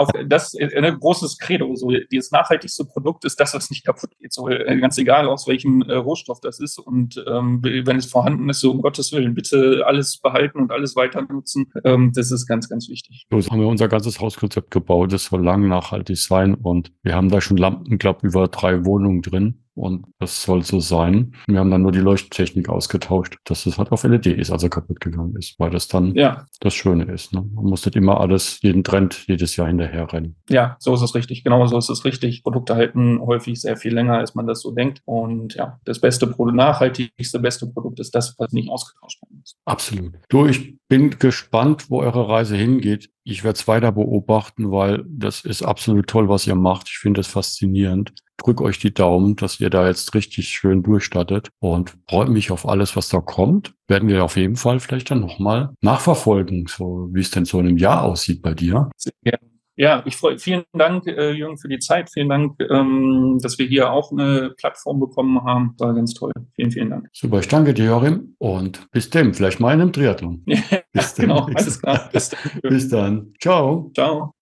auch 0.00 0.10
das 0.26 0.54
ist 0.54 0.74
ein 0.74 0.98
großes 0.98 1.38
Credo. 1.38 1.74
So, 1.74 1.90
dieses 2.10 2.30
nachhaltigste 2.30 2.84
Produkt 2.92 3.24
ist 3.24 3.40
das, 3.40 3.54
was 3.54 3.70
nicht 3.70 3.84
kaputt 3.84 4.10
geht. 4.18 4.32
So, 4.32 4.48
äh, 4.48 4.78
ganz 4.78 4.98
egal, 4.98 5.28
aus 5.28 5.46
welchem 5.46 5.82
äh, 5.82 5.94
Rohstoff 5.94 6.40
das 6.40 6.60
ist. 6.60 6.78
Und 6.78 7.22
ähm, 7.26 7.60
wenn 7.62 7.96
es 7.96 8.06
vorhanden 8.06 8.48
ist, 8.48 8.60
so 8.60 8.70
um 8.70 8.82
Gottes 8.82 9.12
Willen, 9.12 9.34
bitte 9.34 9.82
alles 9.86 10.18
behalten 10.18 10.58
und 10.58 10.72
alles 10.72 10.96
weiter 10.96 11.22
nutzen. 11.22 11.72
Ähm, 11.84 12.12
das 12.14 12.30
ist 12.30 12.46
ganz, 12.46 12.68
ganz 12.68 12.88
wichtig. 12.88 13.26
So 13.30 13.50
haben 13.50 13.60
wir 13.60 13.68
unser 13.68 13.88
ganzes 13.88 14.20
Hauskonzept 14.20 14.70
gebaut. 14.70 15.12
Das 15.12 15.24
soll 15.24 15.44
lang 15.44 15.68
nachhaltig 15.68 16.18
sein. 16.18 16.54
Und 16.54 16.92
wir 17.02 17.14
haben 17.14 17.28
da 17.28 17.40
schon 17.40 17.56
Lampen, 17.56 17.98
glaube 17.98 18.26
über 18.26 18.48
drei 18.48 18.84
Wohnungen 18.84 19.22
drin. 19.22 19.62
Und 19.74 20.06
das 20.18 20.42
soll 20.42 20.62
so 20.62 20.80
sein. 20.80 21.34
Wir 21.46 21.60
haben 21.60 21.70
dann 21.70 21.82
nur 21.82 21.92
die 21.92 22.00
Leuchttechnik 22.00 22.68
ausgetauscht, 22.68 23.36
dass 23.44 23.66
es 23.66 23.78
halt 23.78 23.92
auf 23.92 24.02
LED 24.02 24.26
ist, 24.26 24.50
also 24.50 24.68
kaputt 24.68 25.00
gegangen 25.00 25.34
ist, 25.36 25.58
weil 25.58 25.70
das 25.70 25.88
dann 25.88 26.14
ja. 26.14 26.46
das 26.60 26.74
Schöne 26.74 27.04
ist. 27.04 27.32
Ne? 27.32 27.42
Man 27.54 27.64
muss 27.64 27.86
nicht 27.86 27.96
immer 27.96 28.20
alles, 28.20 28.60
jeden 28.62 28.84
Trend 28.84 29.26
jedes 29.26 29.56
Jahr 29.56 29.68
hinterher 29.68 30.12
rennen. 30.12 30.36
Ja, 30.48 30.76
so 30.80 30.92
ist 30.94 31.02
es 31.02 31.14
richtig. 31.14 31.44
Genau 31.44 31.66
so 31.66 31.78
ist 31.78 31.88
es 31.88 32.04
richtig. 32.04 32.42
Produkte 32.42 32.74
halten 32.74 33.20
häufig 33.20 33.60
sehr 33.60 33.76
viel 33.76 33.94
länger, 33.94 34.18
als 34.18 34.34
man 34.34 34.46
das 34.46 34.60
so 34.60 34.72
denkt. 34.72 35.02
Und 35.04 35.54
ja, 35.54 35.78
das 35.84 36.00
beste 36.00 36.26
Produkt, 36.26 36.56
nachhaltigste, 36.56 37.38
beste 37.38 37.66
Produkt 37.66 38.00
ist 38.00 38.14
das, 38.14 38.34
was 38.38 38.52
nicht 38.52 38.68
ausgetauscht 38.68 39.22
werden 39.22 39.38
muss. 39.38 39.56
Absolut. 39.64 40.14
Du, 40.28 40.46
ich 40.46 40.78
bin 40.88 41.10
gespannt, 41.10 41.90
wo 41.90 42.00
eure 42.00 42.28
Reise 42.28 42.56
hingeht. 42.56 43.10
Ich 43.22 43.44
werde 43.44 43.56
es 43.56 43.68
weiter 43.68 43.92
beobachten, 43.92 44.72
weil 44.72 45.04
das 45.08 45.44
ist 45.44 45.62
absolut 45.62 46.08
toll, 46.08 46.28
was 46.28 46.46
ihr 46.46 46.56
macht. 46.56 46.88
Ich 46.88 46.98
finde 46.98 47.20
es 47.20 47.28
faszinierend 47.28 48.12
drücke 48.42 48.64
euch 48.64 48.78
die 48.78 48.92
Daumen, 48.92 49.36
dass 49.36 49.60
ihr 49.60 49.70
da 49.70 49.86
jetzt 49.86 50.14
richtig 50.14 50.48
schön 50.48 50.82
durchstattet 50.82 51.48
und 51.60 51.96
freue 52.08 52.30
mich 52.30 52.50
auf 52.50 52.68
alles, 52.68 52.96
was 52.96 53.08
da 53.08 53.20
kommt. 53.20 53.74
Werden 53.88 54.08
wir 54.08 54.24
auf 54.24 54.36
jeden 54.36 54.56
Fall 54.56 54.80
vielleicht 54.80 55.10
dann 55.10 55.20
nochmal 55.20 55.70
nachverfolgen, 55.80 56.66
so 56.66 57.08
wie 57.12 57.20
es 57.20 57.30
denn 57.30 57.44
so 57.44 57.60
in 57.60 57.68
einem 57.68 57.76
Jahr 57.76 58.04
aussieht 58.04 58.42
bei 58.42 58.54
dir. 58.54 58.90
Sehr 58.96 59.12
gerne. 59.22 59.50
Ja, 59.80 60.02
ich 60.04 60.14
freue 60.14 60.38
vielen 60.38 60.64
Dank, 60.74 61.06
äh, 61.06 61.30
Jürgen, 61.32 61.56
für 61.56 61.68
die 61.68 61.78
Zeit. 61.78 62.10
Vielen 62.12 62.28
Dank, 62.28 62.60
ähm, 62.68 63.38
dass 63.42 63.58
wir 63.58 63.64
hier 63.64 63.90
auch 63.90 64.12
eine 64.12 64.50
Plattform 64.58 65.00
bekommen 65.00 65.42
haben. 65.42 65.74
War 65.78 65.94
ganz 65.94 66.12
toll. 66.12 66.32
Vielen, 66.54 66.70
vielen 66.70 66.90
Dank. 66.90 67.08
Super, 67.14 67.40
ich 67.40 67.48
danke 67.48 67.72
dir, 67.72 67.86
Jorim. 67.86 68.34
Und 68.36 68.90
bis 68.90 69.08
dem, 69.08 69.32
vielleicht 69.32 69.58
mal 69.58 69.72
in 69.72 69.80
einem 69.80 69.92
Triathlon. 69.94 70.42
ja, 70.46 70.58
bis 70.92 71.14
genau, 71.14 71.46
alles 71.54 71.80
klar. 71.80 72.10
Bis 72.12 72.28
dann. 72.28 72.40
bis 72.62 72.88
dann. 72.90 73.32
Ciao. 73.40 73.90
Ciao. 73.94 74.34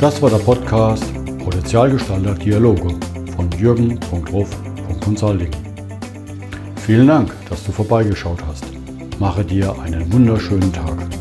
Das 0.00 0.22
war 0.22 0.30
der 0.30 0.38
Podcast 0.38 1.04
Potenzialgestalter 1.42 2.34
Dialoge 2.34 2.94
von 3.34 3.50
jürgen.ruf.consulting. 3.58 5.50
Vielen 6.86 7.08
Dank, 7.08 7.34
dass 7.50 7.64
du 7.64 7.72
vorbeigeschaut 7.72 8.38
hast. 8.46 8.64
Mache 9.18 9.44
dir 9.44 9.76
einen 9.80 10.12
wunderschönen 10.12 10.72
Tag. 10.72 11.17